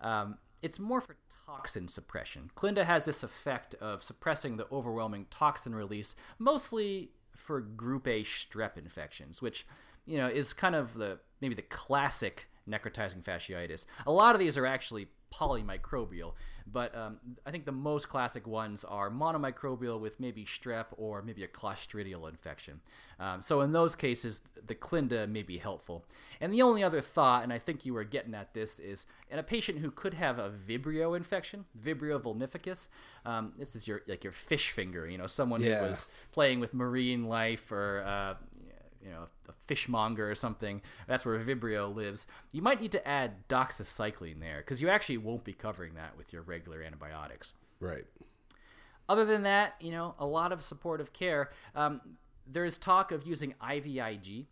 Um, 0.00 0.38
it's 0.62 0.78
more 0.78 1.00
for 1.00 1.16
toxin 1.46 1.88
suppression. 1.88 2.50
Clinda 2.54 2.84
has 2.84 3.04
this 3.04 3.22
effect 3.22 3.74
of 3.76 4.02
suppressing 4.02 4.56
the 4.56 4.66
overwhelming 4.72 5.26
toxin 5.30 5.74
release, 5.74 6.14
mostly 6.38 7.10
for 7.34 7.60
group 7.60 8.06
A 8.06 8.22
strep 8.22 8.78
infections, 8.78 9.42
which 9.42 9.66
you 10.06 10.18
know 10.18 10.26
is 10.26 10.52
kind 10.52 10.74
of 10.74 10.94
the 10.94 11.18
maybe 11.40 11.54
the 11.54 11.62
classic 11.62 12.48
necrotizing 12.68 13.22
fasciitis. 13.22 13.86
A 14.06 14.12
lot 14.12 14.34
of 14.34 14.40
these 14.40 14.56
are 14.56 14.66
actually 14.66 15.08
polymicrobial, 15.38 16.32
but 16.70 16.94
um, 16.96 17.18
I 17.46 17.50
think 17.50 17.64
the 17.64 17.72
most 17.72 18.08
classic 18.08 18.46
ones 18.46 18.84
are 18.84 19.10
monomicrobial 19.10 20.00
with 20.00 20.18
maybe 20.20 20.44
strep 20.44 20.86
or 20.96 21.22
maybe 21.22 21.44
a 21.44 21.48
clostridial 21.48 22.28
infection. 22.28 22.80
Um, 23.18 23.40
so 23.40 23.60
in 23.60 23.72
those 23.72 23.94
cases, 23.94 24.42
the 24.66 24.74
Clinda 24.74 25.26
may 25.26 25.42
be 25.42 25.58
helpful. 25.58 26.04
And 26.40 26.52
the 26.52 26.62
only 26.62 26.82
other 26.82 27.00
thought, 27.00 27.42
and 27.44 27.52
I 27.52 27.58
think 27.58 27.84
you 27.86 27.94
were 27.94 28.04
getting 28.04 28.34
at 28.34 28.54
this, 28.54 28.78
is 28.80 29.06
in 29.30 29.38
a 29.38 29.42
patient 29.42 29.78
who 29.78 29.90
could 29.90 30.14
have 30.14 30.38
a 30.38 30.50
Vibrio 30.50 31.16
infection, 31.16 31.64
Vibrio 31.84 32.18
vulnificus. 32.20 32.88
Um, 33.26 33.52
this 33.58 33.76
is 33.76 33.86
your 33.86 34.02
like 34.06 34.24
your 34.24 34.32
fish 34.32 34.70
finger, 34.70 35.08
you 35.08 35.18
know, 35.18 35.26
someone 35.26 35.60
Yeah. 35.62 35.80
who 35.80 35.88
was 35.88 36.06
playing 36.32 36.60
with 36.60 36.74
marine 36.74 37.24
life 37.24 37.70
or 37.72 38.02
uh, 38.06 38.34
you 39.04 39.10
know 39.10 39.26
a 39.48 39.52
fishmonger 39.52 40.30
or 40.30 40.34
something. 40.34 40.80
That's 41.06 41.24
where 41.24 41.38
Vibrio 41.38 41.94
lives. 41.94 42.26
You 42.52 42.62
might 42.62 42.80
need 42.80 42.92
to 42.92 43.06
add 43.06 43.46
doxycycline 43.48 44.40
there 44.40 44.58
because 44.58 44.80
you 44.80 44.88
actually 44.88 45.18
won't 45.18 45.44
be 45.44 45.52
covering 45.52 45.94
that 45.94 46.16
with 46.16 46.32
your 46.32 46.42
regular 46.42 46.82
antibiotics. 46.82 47.54
Right. 47.80 48.04
other 49.08 49.24
than 49.26 49.42
that, 49.42 49.74
you 49.80 49.90
know, 49.90 50.14
a 50.18 50.24
lot 50.26 50.52
of 50.52 50.62
supportive 50.62 51.12
care. 51.12 51.50
Um, 51.74 52.00
there 52.46 52.64
is 52.64 52.78
talk 52.78 53.12
of 53.12 53.26
using 53.26 53.54
IVIG. 53.62 54.46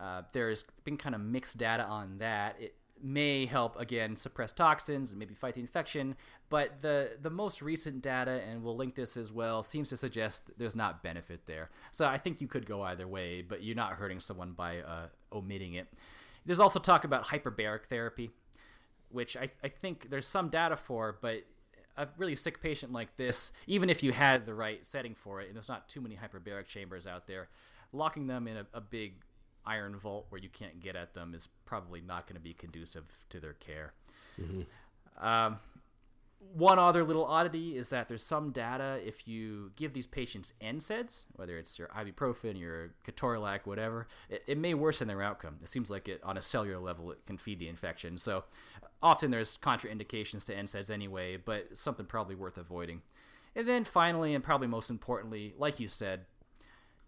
Uh, 0.00 0.22
there's 0.32 0.64
been 0.84 0.96
kind 0.96 1.14
of 1.14 1.20
mixed 1.20 1.58
data 1.58 1.84
on 1.84 2.18
that. 2.18 2.56
It 2.60 2.74
may 3.02 3.46
help 3.46 3.78
again 3.78 4.16
suppress 4.16 4.52
toxins 4.52 5.12
and 5.12 5.18
maybe 5.18 5.34
fight 5.34 5.54
the 5.54 5.60
infection, 5.60 6.16
but 6.50 6.82
the 6.82 7.16
the 7.20 7.30
most 7.30 7.62
recent 7.62 8.02
data, 8.02 8.42
and 8.48 8.62
we'll 8.62 8.76
link 8.76 8.94
this 8.94 9.16
as 9.16 9.32
well, 9.32 9.62
seems 9.62 9.88
to 9.90 9.96
suggest 9.96 10.50
there's 10.58 10.76
not 10.76 11.02
benefit 11.02 11.46
there. 11.46 11.70
So 11.90 12.06
I 12.06 12.18
think 12.18 12.40
you 12.40 12.48
could 12.48 12.66
go 12.66 12.82
either 12.82 13.06
way, 13.06 13.42
but 13.42 13.62
you're 13.62 13.76
not 13.76 13.92
hurting 13.92 14.20
someone 14.20 14.52
by 14.52 14.78
uh, 14.78 15.06
omitting 15.32 15.74
it. 15.74 15.88
There's 16.46 16.60
also 16.60 16.78
talk 16.78 17.04
about 17.04 17.24
hyperbaric 17.26 17.86
therapy, 17.86 18.30
which 19.10 19.36
I, 19.36 19.48
I 19.62 19.68
think 19.68 20.10
there's 20.10 20.26
some 20.26 20.48
data 20.48 20.76
for, 20.76 21.18
but 21.20 21.44
a 21.96 22.08
really 22.16 22.36
sick 22.36 22.62
patient 22.62 22.92
like 22.92 23.16
this, 23.16 23.52
even 23.66 23.90
if 23.90 24.02
you 24.02 24.12
had 24.12 24.46
the 24.46 24.54
right 24.54 24.86
setting 24.86 25.14
for 25.14 25.40
it, 25.40 25.48
and 25.48 25.56
there's 25.56 25.68
not 25.68 25.88
too 25.88 26.00
many 26.00 26.16
hyperbaric 26.16 26.66
chambers 26.66 27.06
out 27.06 27.26
there, 27.26 27.48
locking 27.92 28.26
them 28.28 28.46
in 28.46 28.56
a, 28.56 28.66
a 28.72 28.80
big 28.80 29.14
iron 29.66 29.96
vault 29.96 30.26
where 30.30 30.40
you 30.40 30.48
can't 30.48 30.80
get 30.80 30.96
at 30.96 31.14
them 31.14 31.34
is 31.34 31.48
probably 31.64 32.00
not 32.00 32.26
going 32.26 32.36
to 32.36 32.40
be 32.40 32.54
conducive 32.54 33.04
to 33.30 33.40
their 33.40 33.54
care. 33.54 33.92
Mm-hmm. 34.40 35.26
Um, 35.26 35.58
one 36.54 36.78
other 36.78 37.04
little 37.04 37.24
oddity 37.24 37.76
is 37.76 37.88
that 37.88 38.08
there's 38.08 38.22
some 38.22 38.52
data 38.52 39.00
if 39.04 39.26
you 39.26 39.72
give 39.74 39.92
these 39.92 40.06
patients 40.06 40.52
NSAIDs, 40.62 41.26
whether 41.34 41.58
it's 41.58 41.78
your 41.78 41.88
ibuprofen, 41.88 42.58
your 42.58 42.94
ketorolac, 43.06 43.60
whatever, 43.64 44.06
it, 44.28 44.44
it, 44.46 44.56
may 44.56 44.74
worsen 44.74 45.08
their 45.08 45.20
outcome. 45.20 45.56
It 45.60 45.68
seems 45.68 45.90
like 45.90 46.08
it 46.08 46.22
on 46.22 46.36
a 46.36 46.42
cellular 46.42 46.78
level 46.78 47.10
it 47.10 47.26
can 47.26 47.38
feed 47.38 47.58
the 47.58 47.68
infection. 47.68 48.18
So 48.18 48.44
often 49.02 49.32
there's 49.32 49.58
contraindications 49.58 50.46
to 50.46 50.54
NSAIDs 50.54 50.90
anyway, 50.90 51.38
but 51.38 51.76
something 51.76 52.06
probably 52.06 52.36
worth 52.36 52.56
avoiding. 52.56 53.02
And 53.56 53.66
then 53.66 53.82
finally, 53.82 54.34
and 54.34 54.44
probably 54.44 54.68
most 54.68 54.90
importantly, 54.90 55.54
like 55.58 55.80
you 55.80 55.88
said, 55.88 56.26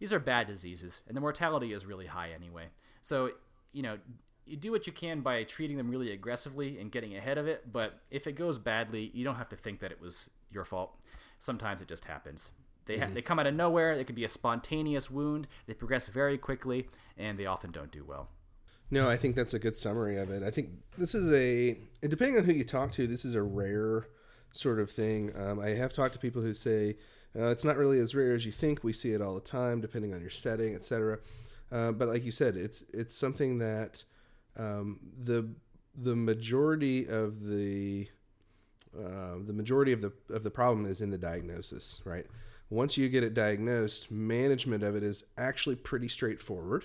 these 0.00 0.12
are 0.12 0.18
bad 0.18 0.48
diseases, 0.48 1.02
and 1.06 1.16
the 1.16 1.20
mortality 1.20 1.72
is 1.72 1.86
really 1.86 2.06
high 2.06 2.30
anyway. 2.34 2.66
So, 3.02 3.30
you 3.72 3.82
know, 3.82 3.98
you 4.46 4.56
do 4.56 4.72
what 4.72 4.86
you 4.86 4.92
can 4.92 5.20
by 5.20 5.44
treating 5.44 5.76
them 5.76 5.88
really 5.88 6.10
aggressively 6.10 6.80
and 6.80 6.90
getting 6.90 7.16
ahead 7.16 7.38
of 7.38 7.46
it, 7.46 7.72
but 7.72 8.00
if 8.10 8.26
it 8.26 8.32
goes 8.32 8.58
badly, 8.58 9.12
you 9.14 9.22
don't 9.22 9.36
have 9.36 9.50
to 9.50 9.56
think 9.56 9.78
that 9.80 9.92
it 9.92 10.00
was 10.00 10.30
your 10.50 10.64
fault. 10.64 10.96
Sometimes 11.38 11.80
it 11.80 11.88
just 11.88 12.04
happens. 12.04 12.50
They, 12.86 12.98
ha- 12.98 13.04
mm-hmm. 13.04 13.14
they 13.14 13.22
come 13.22 13.38
out 13.38 13.46
of 13.46 13.54
nowhere. 13.54 13.92
It 13.92 14.06
can 14.06 14.16
be 14.16 14.24
a 14.24 14.28
spontaneous 14.28 15.10
wound. 15.10 15.46
They 15.66 15.74
progress 15.74 16.08
very 16.08 16.38
quickly, 16.38 16.88
and 17.16 17.38
they 17.38 17.46
often 17.46 17.70
don't 17.70 17.92
do 17.92 18.04
well. 18.04 18.30
No, 18.90 19.08
I 19.08 19.16
think 19.16 19.36
that's 19.36 19.54
a 19.54 19.58
good 19.60 19.76
summary 19.76 20.18
of 20.18 20.30
it. 20.30 20.42
I 20.42 20.50
think 20.50 20.70
this 20.98 21.14
is 21.14 21.32
a, 21.32 21.78
depending 22.02 22.36
on 22.36 22.44
who 22.44 22.52
you 22.52 22.64
talk 22.64 22.90
to, 22.92 23.06
this 23.06 23.24
is 23.24 23.36
a 23.36 23.42
rare 23.42 24.08
sort 24.50 24.80
of 24.80 24.90
thing. 24.90 25.30
Um, 25.36 25.60
I 25.60 25.68
have 25.68 25.92
talked 25.92 26.14
to 26.14 26.18
people 26.18 26.42
who 26.42 26.54
say, 26.54 26.96
uh, 27.38 27.48
it's 27.48 27.64
not 27.64 27.76
really 27.76 28.00
as 28.00 28.14
rare 28.14 28.34
as 28.34 28.44
you 28.44 28.52
think. 28.52 28.82
We 28.82 28.92
see 28.92 29.12
it 29.12 29.22
all 29.22 29.34
the 29.34 29.40
time, 29.40 29.80
depending 29.80 30.12
on 30.14 30.20
your 30.20 30.30
setting, 30.30 30.74
etc. 30.74 31.18
Uh, 31.70 31.92
but 31.92 32.08
like 32.08 32.24
you 32.24 32.32
said, 32.32 32.56
it's 32.56 32.82
it's 32.92 33.14
something 33.14 33.58
that 33.58 34.04
um, 34.56 34.98
the 35.18 35.48
the 35.94 36.16
majority 36.16 37.06
of 37.06 37.46
the 37.46 38.08
uh, 38.96 39.36
the 39.46 39.52
majority 39.52 39.92
of 39.92 40.00
the 40.00 40.12
of 40.30 40.42
the 40.42 40.50
problem 40.50 40.86
is 40.86 41.00
in 41.00 41.10
the 41.10 41.18
diagnosis, 41.18 42.00
right? 42.04 42.26
Once 42.68 42.96
you 42.96 43.08
get 43.08 43.24
it 43.24 43.34
diagnosed, 43.34 44.10
management 44.10 44.82
of 44.82 44.94
it 44.94 45.02
is 45.02 45.24
actually 45.36 45.76
pretty 45.76 46.08
straightforward. 46.08 46.84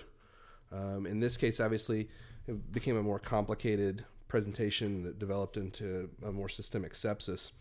Um, 0.72 1.06
in 1.06 1.20
this 1.20 1.36
case, 1.36 1.60
obviously, 1.60 2.08
it 2.46 2.72
became 2.72 2.96
a 2.96 3.02
more 3.02 3.20
complicated 3.20 4.04
presentation 4.28 5.02
that 5.04 5.18
developed 5.18 5.56
into 5.56 6.10
a 6.24 6.32
more 6.32 6.48
systemic 6.48 6.92
sepsis. 6.92 7.52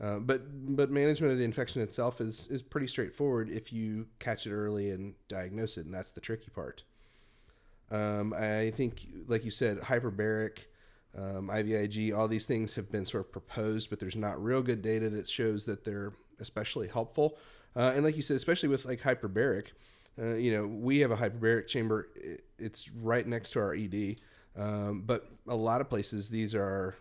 Uh, 0.00 0.18
but 0.18 0.42
but 0.76 0.90
management 0.90 1.32
of 1.32 1.38
the 1.38 1.44
infection 1.44 1.80
itself 1.80 2.20
is 2.20 2.48
is 2.48 2.62
pretty 2.62 2.88
straightforward 2.88 3.48
if 3.48 3.72
you 3.72 4.06
catch 4.18 4.46
it 4.46 4.52
early 4.52 4.90
and 4.90 5.14
diagnose 5.28 5.76
it, 5.76 5.86
and 5.86 5.94
that's 5.94 6.10
the 6.10 6.20
tricky 6.20 6.50
part. 6.50 6.82
Um, 7.90 8.34
I 8.36 8.72
think, 8.72 9.06
like 9.28 9.44
you 9.44 9.50
said, 9.50 9.78
hyperbaric, 9.78 10.58
um, 11.16 11.48
IVIG, 11.48 12.16
all 12.16 12.26
these 12.26 12.46
things 12.46 12.74
have 12.74 12.90
been 12.90 13.06
sort 13.06 13.26
of 13.26 13.32
proposed, 13.32 13.90
but 13.90 14.00
there's 14.00 14.16
not 14.16 14.42
real 14.42 14.62
good 14.62 14.82
data 14.82 15.10
that 15.10 15.28
shows 15.28 15.64
that 15.66 15.84
they're 15.84 16.12
especially 16.40 16.88
helpful. 16.88 17.38
Uh, 17.76 17.92
and 17.94 18.04
like 18.04 18.16
you 18.16 18.22
said, 18.22 18.36
especially 18.36 18.68
with 18.68 18.84
like 18.84 19.00
hyperbaric, 19.00 19.66
uh, 20.20 20.34
you 20.34 20.52
know, 20.52 20.66
we 20.66 21.00
have 21.00 21.10
a 21.10 21.16
hyperbaric 21.16 21.66
chamber. 21.66 22.08
It's 22.58 22.90
right 22.90 23.26
next 23.26 23.50
to 23.50 23.60
our 23.60 23.74
ED, 23.74 24.16
um, 24.56 25.02
but 25.06 25.30
a 25.48 25.56
lot 25.56 25.80
of 25.80 25.88
places 25.88 26.28
these 26.28 26.54
are 26.54 26.96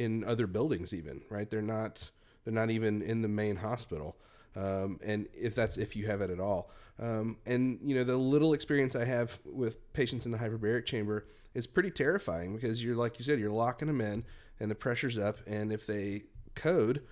in 0.00 0.24
other 0.24 0.46
buildings 0.46 0.94
even 0.94 1.20
right? 1.28 1.48
They're 1.50 1.62
not 1.62 2.10
they're 2.44 2.54
not 2.54 2.70
even 2.70 3.02
in 3.02 3.20
the 3.20 3.28
main 3.28 3.56
hospital. 3.56 4.16
Um, 4.56 4.98
and 5.04 5.28
if 5.34 5.54
that's 5.54 5.76
if 5.76 5.94
you 5.94 6.06
have 6.06 6.22
it 6.22 6.30
at 6.30 6.40
all. 6.40 6.70
Um, 6.98 7.36
and 7.46 7.78
you 7.84 7.94
know 7.94 8.04
the 8.04 8.16
little 8.16 8.52
experience 8.52 8.94
i 8.94 9.04
have 9.04 9.38
with 9.46 9.92
patients 9.94 10.26
in 10.26 10.32
the 10.32 10.38
hyperbaric 10.38 10.84
chamber 10.84 11.26
is 11.54 11.66
pretty 11.66 11.90
terrifying 11.90 12.54
because 12.54 12.82
you're 12.82 12.96
like 12.96 13.18
you 13.18 13.24
said 13.24 13.38
you're 13.38 13.50
locking 13.50 13.88
them 13.88 14.00
in 14.00 14.24
and 14.58 14.70
the 14.70 14.74
pressure's 14.74 15.18
up. 15.18 15.38
And 15.46 15.70
if 15.72 15.86
they 15.86 16.24
code 16.54 17.02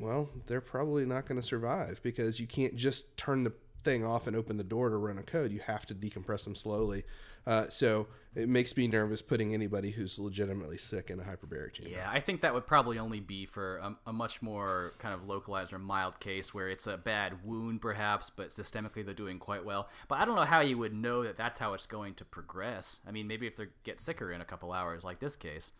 well 0.00 0.30
they're 0.46 0.62
probably 0.62 1.04
not 1.04 1.26
going 1.26 1.40
to 1.40 1.46
survive 1.46 2.00
because 2.02 2.40
you 2.40 2.46
can't 2.46 2.74
just 2.74 3.16
turn 3.18 3.44
the 3.44 3.52
thing 3.84 4.04
off 4.04 4.26
and 4.26 4.36
open 4.36 4.56
the 4.56 4.64
door 4.64 4.88
to 4.88 4.96
run 4.96 5.18
a 5.18 5.22
code 5.22 5.52
you 5.52 5.60
have 5.60 5.86
to 5.86 5.94
decompress 5.94 6.44
them 6.44 6.54
slowly 6.54 7.04
uh, 7.46 7.68
so 7.68 8.06
it 8.34 8.48
makes 8.48 8.76
me 8.76 8.86
nervous 8.86 9.20
putting 9.20 9.52
anybody 9.52 9.90
who's 9.90 10.18
legitimately 10.18 10.78
sick 10.78 11.10
in 11.10 11.18
a 11.18 11.22
hyperbaric 11.22 11.74
chamber. 11.74 11.90
Yeah, 11.90 12.08
I 12.10 12.20
think 12.20 12.40
that 12.42 12.54
would 12.54 12.66
probably 12.66 12.98
only 12.98 13.20
be 13.20 13.46
for 13.46 13.78
a, 13.78 13.96
a, 14.06 14.12
much 14.12 14.40
more 14.40 14.94
kind 14.98 15.12
of 15.12 15.26
localized 15.26 15.72
or 15.72 15.78
mild 15.78 16.20
case 16.20 16.54
where 16.54 16.68
it's 16.68 16.86
a 16.86 16.96
bad 16.96 17.44
wound, 17.44 17.82
perhaps, 17.82 18.30
but 18.30 18.48
systemically 18.48 19.04
they're 19.04 19.12
doing 19.12 19.38
quite 19.38 19.64
well. 19.64 19.88
But 20.08 20.18
I 20.18 20.24
don't 20.24 20.36
know 20.36 20.42
how 20.42 20.60
you 20.60 20.78
would 20.78 20.94
know 20.94 21.24
that 21.24 21.36
that's 21.36 21.58
how 21.58 21.74
it's 21.74 21.86
going 21.86 22.14
to 22.14 22.24
progress. 22.24 23.00
I 23.06 23.10
mean, 23.10 23.26
maybe 23.26 23.46
if 23.46 23.56
they 23.56 23.66
get 23.82 24.00
sicker 24.00 24.32
in 24.32 24.40
a 24.40 24.44
couple 24.44 24.72
hours, 24.72 25.04
like 25.04 25.18
this 25.18 25.36
case. 25.36 25.72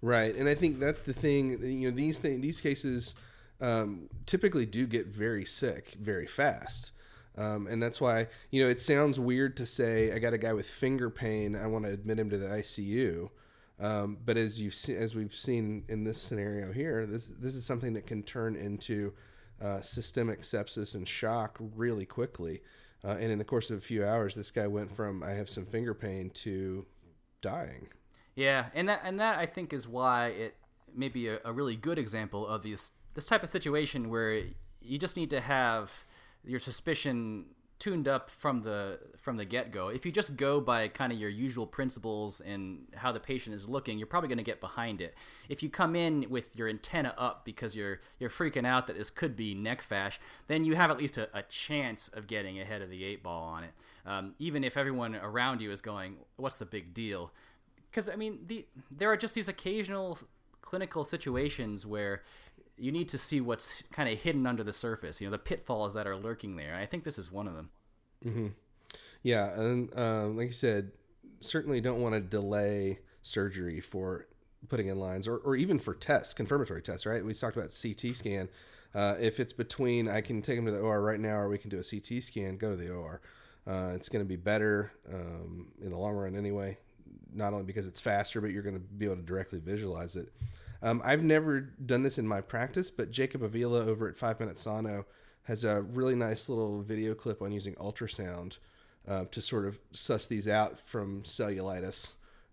Right, 0.00 0.34
and 0.34 0.48
I 0.48 0.54
think 0.54 0.80
that's 0.80 1.00
the 1.00 1.12
thing. 1.12 1.62
You 1.62 1.90
know, 1.90 1.96
these 1.96 2.18
thing, 2.18 2.40
these 2.40 2.60
cases 2.60 3.14
um, 3.60 4.08
typically 4.24 4.64
do 4.64 4.86
get 4.86 5.06
very 5.06 5.44
sick 5.44 5.94
very 6.00 6.26
fast. 6.26 6.92
Um, 7.36 7.66
and 7.66 7.82
that's 7.82 8.00
why, 8.00 8.28
you 8.50 8.62
know, 8.62 8.70
it 8.70 8.80
sounds 8.80 9.20
weird 9.20 9.56
to 9.58 9.66
say, 9.66 10.12
I 10.12 10.18
got 10.18 10.32
a 10.32 10.38
guy 10.38 10.52
with 10.52 10.68
finger 10.68 11.10
pain, 11.10 11.54
I 11.54 11.66
want 11.66 11.84
to 11.84 11.90
admit 11.90 12.18
him 12.18 12.30
to 12.30 12.38
the 12.38 12.46
ICU. 12.46 13.28
Um, 13.78 14.16
but 14.24 14.38
as 14.38 14.60
you've 14.60 14.74
se- 14.74 14.96
as 14.96 15.14
we've 15.14 15.34
seen 15.34 15.84
in 15.88 16.02
this 16.02 16.20
scenario 16.20 16.72
here, 16.72 17.04
this 17.04 17.26
this 17.26 17.54
is 17.54 17.66
something 17.66 17.92
that 17.92 18.06
can 18.06 18.22
turn 18.22 18.56
into 18.56 19.12
uh, 19.60 19.82
systemic 19.82 20.42
sepsis 20.42 20.94
and 20.94 21.06
shock 21.06 21.58
really 21.74 22.06
quickly. 22.06 22.62
Uh, 23.04 23.16
and 23.20 23.30
in 23.30 23.38
the 23.38 23.44
course 23.44 23.70
of 23.70 23.76
a 23.76 23.80
few 23.80 24.04
hours, 24.04 24.34
this 24.34 24.50
guy 24.50 24.66
went 24.66 24.94
from 24.96 25.22
I 25.22 25.32
have 25.32 25.50
some 25.50 25.66
finger 25.66 25.92
pain 25.92 26.30
to 26.30 26.86
dying. 27.42 27.88
Yeah, 28.34 28.66
and 28.74 28.88
that 28.88 29.02
and 29.04 29.20
that 29.20 29.38
I 29.38 29.44
think 29.44 29.74
is 29.74 29.86
why 29.86 30.28
it 30.28 30.56
may 30.94 31.10
be 31.10 31.28
a, 31.28 31.38
a 31.44 31.52
really 31.52 31.76
good 31.76 31.98
example 31.98 32.46
of 32.46 32.62
these 32.62 32.92
this 33.14 33.26
type 33.26 33.42
of 33.42 33.50
situation 33.50 34.08
where 34.08 34.40
you 34.80 34.98
just 34.98 35.16
need 35.16 35.30
to 35.30 35.40
have 35.40 35.92
your 36.46 36.60
suspicion 36.60 37.46
tuned 37.78 38.08
up 38.08 38.30
from 38.30 38.62
the 38.62 38.98
from 39.18 39.36
the 39.36 39.44
get 39.44 39.70
go. 39.70 39.88
If 39.88 40.06
you 40.06 40.12
just 40.12 40.36
go 40.36 40.60
by 40.60 40.88
kind 40.88 41.12
of 41.12 41.18
your 41.18 41.28
usual 41.28 41.66
principles 41.66 42.40
and 42.40 42.86
how 42.94 43.12
the 43.12 43.20
patient 43.20 43.54
is 43.54 43.68
looking, 43.68 43.98
you're 43.98 44.06
probably 44.06 44.28
going 44.28 44.38
to 44.38 44.44
get 44.44 44.60
behind 44.60 45.00
it. 45.00 45.14
If 45.48 45.62
you 45.62 45.68
come 45.68 45.94
in 45.94 46.26
with 46.30 46.56
your 46.56 46.68
antenna 46.68 47.14
up 47.18 47.44
because 47.44 47.76
you're 47.76 48.00
you're 48.18 48.30
freaking 48.30 48.66
out 48.66 48.86
that 48.86 48.96
this 48.96 49.10
could 49.10 49.36
be 49.36 49.54
neck 49.54 49.82
fash, 49.82 50.18
then 50.46 50.64
you 50.64 50.74
have 50.74 50.90
at 50.90 50.98
least 50.98 51.18
a, 51.18 51.28
a 51.36 51.42
chance 51.42 52.08
of 52.08 52.26
getting 52.26 52.60
ahead 52.60 52.82
of 52.82 52.90
the 52.90 53.04
eight 53.04 53.22
ball 53.22 53.42
on 53.42 53.64
it. 53.64 53.72
Um, 54.06 54.34
even 54.38 54.64
if 54.64 54.76
everyone 54.76 55.14
around 55.14 55.60
you 55.60 55.70
is 55.70 55.80
going, 55.80 56.16
"What's 56.36 56.58
the 56.58 56.66
big 56.66 56.94
deal?" 56.94 57.32
Because 57.90 58.08
I 58.08 58.16
mean, 58.16 58.38
the 58.46 58.66
there 58.90 59.10
are 59.10 59.16
just 59.16 59.34
these 59.34 59.48
occasional 59.48 60.18
clinical 60.62 61.04
situations 61.04 61.84
where 61.86 62.22
you 62.78 62.92
need 62.92 63.08
to 63.08 63.18
see 63.18 63.40
what's 63.40 63.82
kind 63.92 64.08
of 64.08 64.20
hidden 64.20 64.46
under 64.46 64.62
the 64.62 64.72
surface. 64.72 65.20
You 65.20 65.26
know, 65.26 65.32
the 65.32 65.38
pitfalls 65.38 65.94
that 65.94 66.06
are 66.06 66.16
lurking 66.16 66.56
there. 66.56 66.74
I 66.74 66.86
think 66.86 67.04
this 67.04 67.18
is 67.18 67.32
one 67.32 67.48
of 67.48 67.54
them. 67.54 67.70
Mm-hmm. 68.24 68.46
Yeah, 69.22 69.58
and 69.58 69.98
um, 69.98 70.36
like 70.36 70.46
you 70.48 70.52
said, 70.52 70.92
certainly 71.40 71.80
don't 71.80 72.00
want 72.00 72.14
to 72.14 72.20
delay 72.20 73.00
surgery 73.22 73.80
for 73.80 74.26
putting 74.68 74.88
in 74.88 74.98
lines 74.98 75.26
or, 75.26 75.38
or 75.38 75.56
even 75.56 75.78
for 75.78 75.94
tests, 75.94 76.34
confirmatory 76.34 76.82
tests. 76.82 77.06
Right? 77.06 77.24
We 77.24 77.34
talked 77.34 77.56
about 77.56 77.70
CT 77.70 78.16
scan. 78.16 78.48
Uh, 78.94 79.16
if 79.20 79.40
it's 79.40 79.52
between, 79.52 80.08
I 80.08 80.20
can 80.20 80.40
take 80.42 80.56
them 80.56 80.66
to 80.66 80.72
the 80.72 80.80
OR 80.80 81.02
right 81.02 81.20
now, 81.20 81.36
or 81.36 81.48
we 81.48 81.58
can 81.58 81.70
do 81.70 81.78
a 81.78 81.84
CT 81.84 82.22
scan. 82.22 82.56
Go 82.56 82.70
to 82.70 82.76
the 82.76 82.92
OR. 82.92 83.20
Uh, 83.66 83.92
it's 83.94 84.08
going 84.08 84.24
to 84.24 84.28
be 84.28 84.36
better 84.36 84.92
um, 85.12 85.68
in 85.82 85.90
the 85.90 85.98
long 85.98 86.14
run 86.14 86.36
anyway. 86.36 86.78
Not 87.34 87.52
only 87.52 87.64
because 87.64 87.88
it's 87.88 88.00
faster, 88.00 88.40
but 88.40 88.50
you're 88.52 88.62
going 88.62 88.76
to 88.76 88.80
be 88.80 89.04
able 89.04 89.16
to 89.16 89.22
directly 89.22 89.58
visualize 89.58 90.16
it. 90.16 90.32
Um, 90.86 91.02
I've 91.04 91.24
never 91.24 91.62
done 91.62 92.04
this 92.04 92.16
in 92.16 92.28
my 92.28 92.40
practice, 92.40 92.92
but 92.92 93.10
Jacob 93.10 93.42
Avila 93.42 93.80
over 93.80 94.08
at 94.08 94.16
Five 94.16 94.38
Minute 94.38 94.56
Sono 94.56 95.04
has 95.42 95.64
a 95.64 95.82
really 95.82 96.14
nice 96.14 96.48
little 96.48 96.80
video 96.80 97.12
clip 97.12 97.42
on 97.42 97.50
using 97.50 97.74
ultrasound 97.74 98.58
uh, 99.08 99.24
to 99.32 99.42
sort 99.42 99.66
of 99.66 99.80
suss 99.90 100.26
these 100.26 100.46
out 100.46 100.78
from 100.78 101.22
cellulitis 101.22 102.12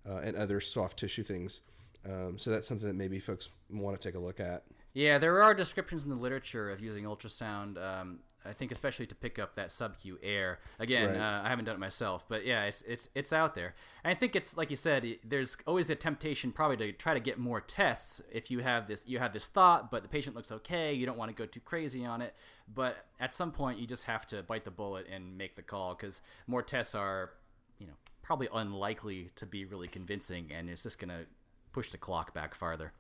uh, 0.09 0.17
and 0.23 0.35
other 0.35 0.59
soft 0.59 0.97
tissue 0.97 1.21
things. 1.21 1.61
Um, 2.09 2.39
so 2.39 2.49
that's 2.49 2.67
something 2.67 2.87
that 2.87 2.95
maybe 2.95 3.19
folks 3.19 3.49
want 3.69 4.01
to 4.01 4.07
take 4.07 4.15
a 4.15 4.19
look 4.19 4.39
at. 4.39 4.63
Yeah, 4.95 5.19
there 5.19 5.43
are 5.43 5.53
descriptions 5.53 6.03
in 6.03 6.09
the 6.09 6.15
literature 6.15 6.71
of 6.71 6.81
using 6.81 7.03
ultrasound. 7.03 7.77
Um, 7.77 8.17
I 8.45 8.53
think 8.53 8.71
especially 8.71 9.05
to 9.07 9.15
pick 9.15 9.39
up 9.39 9.55
that 9.55 9.71
sub-Q 9.71 10.19
air. 10.21 10.59
Again, 10.79 11.09
Right. 11.11 11.17
uh, 11.19 11.41
I 11.45 11.49
haven't 11.49 11.65
done 11.65 11.75
it 11.75 11.79
myself, 11.79 12.27
but 12.27 12.45
yeah, 12.45 12.65
it's 12.65 12.81
it's 12.83 13.09
it's 13.15 13.31
out 13.33 13.55
there. 13.55 13.73
And 14.03 14.11
I 14.11 14.15
think 14.19 14.35
it's 14.35 14.57
like 14.57 14.69
you 14.69 14.75
said. 14.75 15.05
There's 15.25 15.57
always 15.65 15.89
a 15.89 15.95
temptation, 15.95 16.51
probably, 16.51 16.77
to 16.77 16.91
try 16.91 17.13
to 17.13 17.19
get 17.19 17.37
more 17.39 17.61
tests. 17.61 18.21
If 18.31 18.51
you 18.51 18.59
have 18.59 18.87
this, 18.87 19.07
you 19.07 19.19
have 19.19 19.33
this 19.33 19.47
thought, 19.47 19.91
but 19.91 20.03
the 20.03 20.09
patient 20.09 20.35
looks 20.35 20.51
okay. 20.51 20.93
You 20.93 21.05
don't 21.05 21.17
want 21.17 21.29
to 21.29 21.35
go 21.35 21.45
too 21.45 21.59
crazy 21.61 22.05
on 22.05 22.21
it. 22.21 22.35
But 22.73 23.05
at 23.19 23.33
some 23.33 23.51
point, 23.51 23.79
you 23.79 23.87
just 23.87 24.05
have 24.05 24.25
to 24.27 24.43
bite 24.43 24.63
the 24.65 24.71
bullet 24.71 25.07
and 25.11 25.37
make 25.37 25.55
the 25.55 25.61
call 25.61 25.95
because 25.95 26.21
more 26.47 26.61
tests 26.61 26.95
are, 26.95 27.31
you 27.79 27.87
know, 27.87 27.93
probably 28.21 28.47
unlikely 28.53 29.29
to 29.35 29.45
be 29.45 29.65
really 29.65 29.87
convincing, 29.87 30.51
and 30.51 30.69
it's 30.69 30.83
just 30.83 30.99
gonna 30.99 31.25
push 31.73 31.91
the 31.91 31.97
clock 31.97 32.33
back 32.33 32.55
farther. 32.55 32.93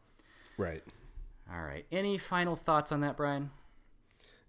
Right. 0.57 0.83
All 1.51 1.61
right. 1.61 1.85
Any 1.91 2.17
final 2.17 2.55
thoughts 2.55 2.91
on 2.91 3.01
that, 3.01 3.15
Brian? 3.17 3.51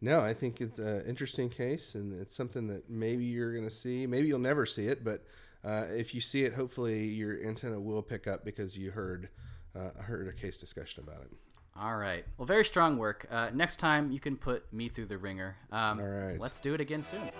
No, 0.04 0.20
I 0.20 0.34
think 0.34 0.60
it's 0.60 0.78
an 0.78 1.02
interesting 1.06 1.48
case, 1.48 1.94
and 1.94 2.20
it's 2.20 2.36
something 2.36 2.66
that 2.66 2.90
maybe 2.90 3.24
you're 3.24 3.52
going 3.54 3.64
to 3.64 3.74
see. 3.74 4.06
Maybe 4.06 4.28
you'll 4.28 4.38
never 4.38 4.66
see 4.66 4.86
it, 4.88 5.02
but 5.02 5.24
uh, 5.64 5.86
if 5.88 6.14
you 6.14 6.20
see 6.20 6.44
it, 6.44 6.52
hopefully 6.52 7.06
your 7.06 7.42
antenna 7.42 7.80
will 7.80 8.02
pick 8.02 8.26
up 8.26 8.44
because 8.44 8.76
you 8.76 8.90
heard 8.90 9.30
uh, 9.74 10.02
heard 10.02 10.28
a 10.28 10.32
case 10.34 10.58
discussion 10.58 11.02
about 11.02 11.22
it. 11.22 11.30
All 11.74 11.96
right. 11.96 12.26
Well, 12.36 12.44
very 12.44 12.66
strong 12.66 12.98
work. 12.98 13.26
Uh, 13.30 13.48
next 13.54 13.76
time 13.76 14.12
you 14.12 14.20
can 14.20 14.36
put 14.36 14.70
me 14.74 14.90
through 14.90 15.06
the 15.06 15.16
wringer. 15.16 15.56
Um, 15.72 15.98
All 15.98 16.06
right. 16.06 16.38
Let's 16.38 16.60
do 16.60 16.74
it 16.74 16.82
again 16.82 17.00
soon. 17.00 17.30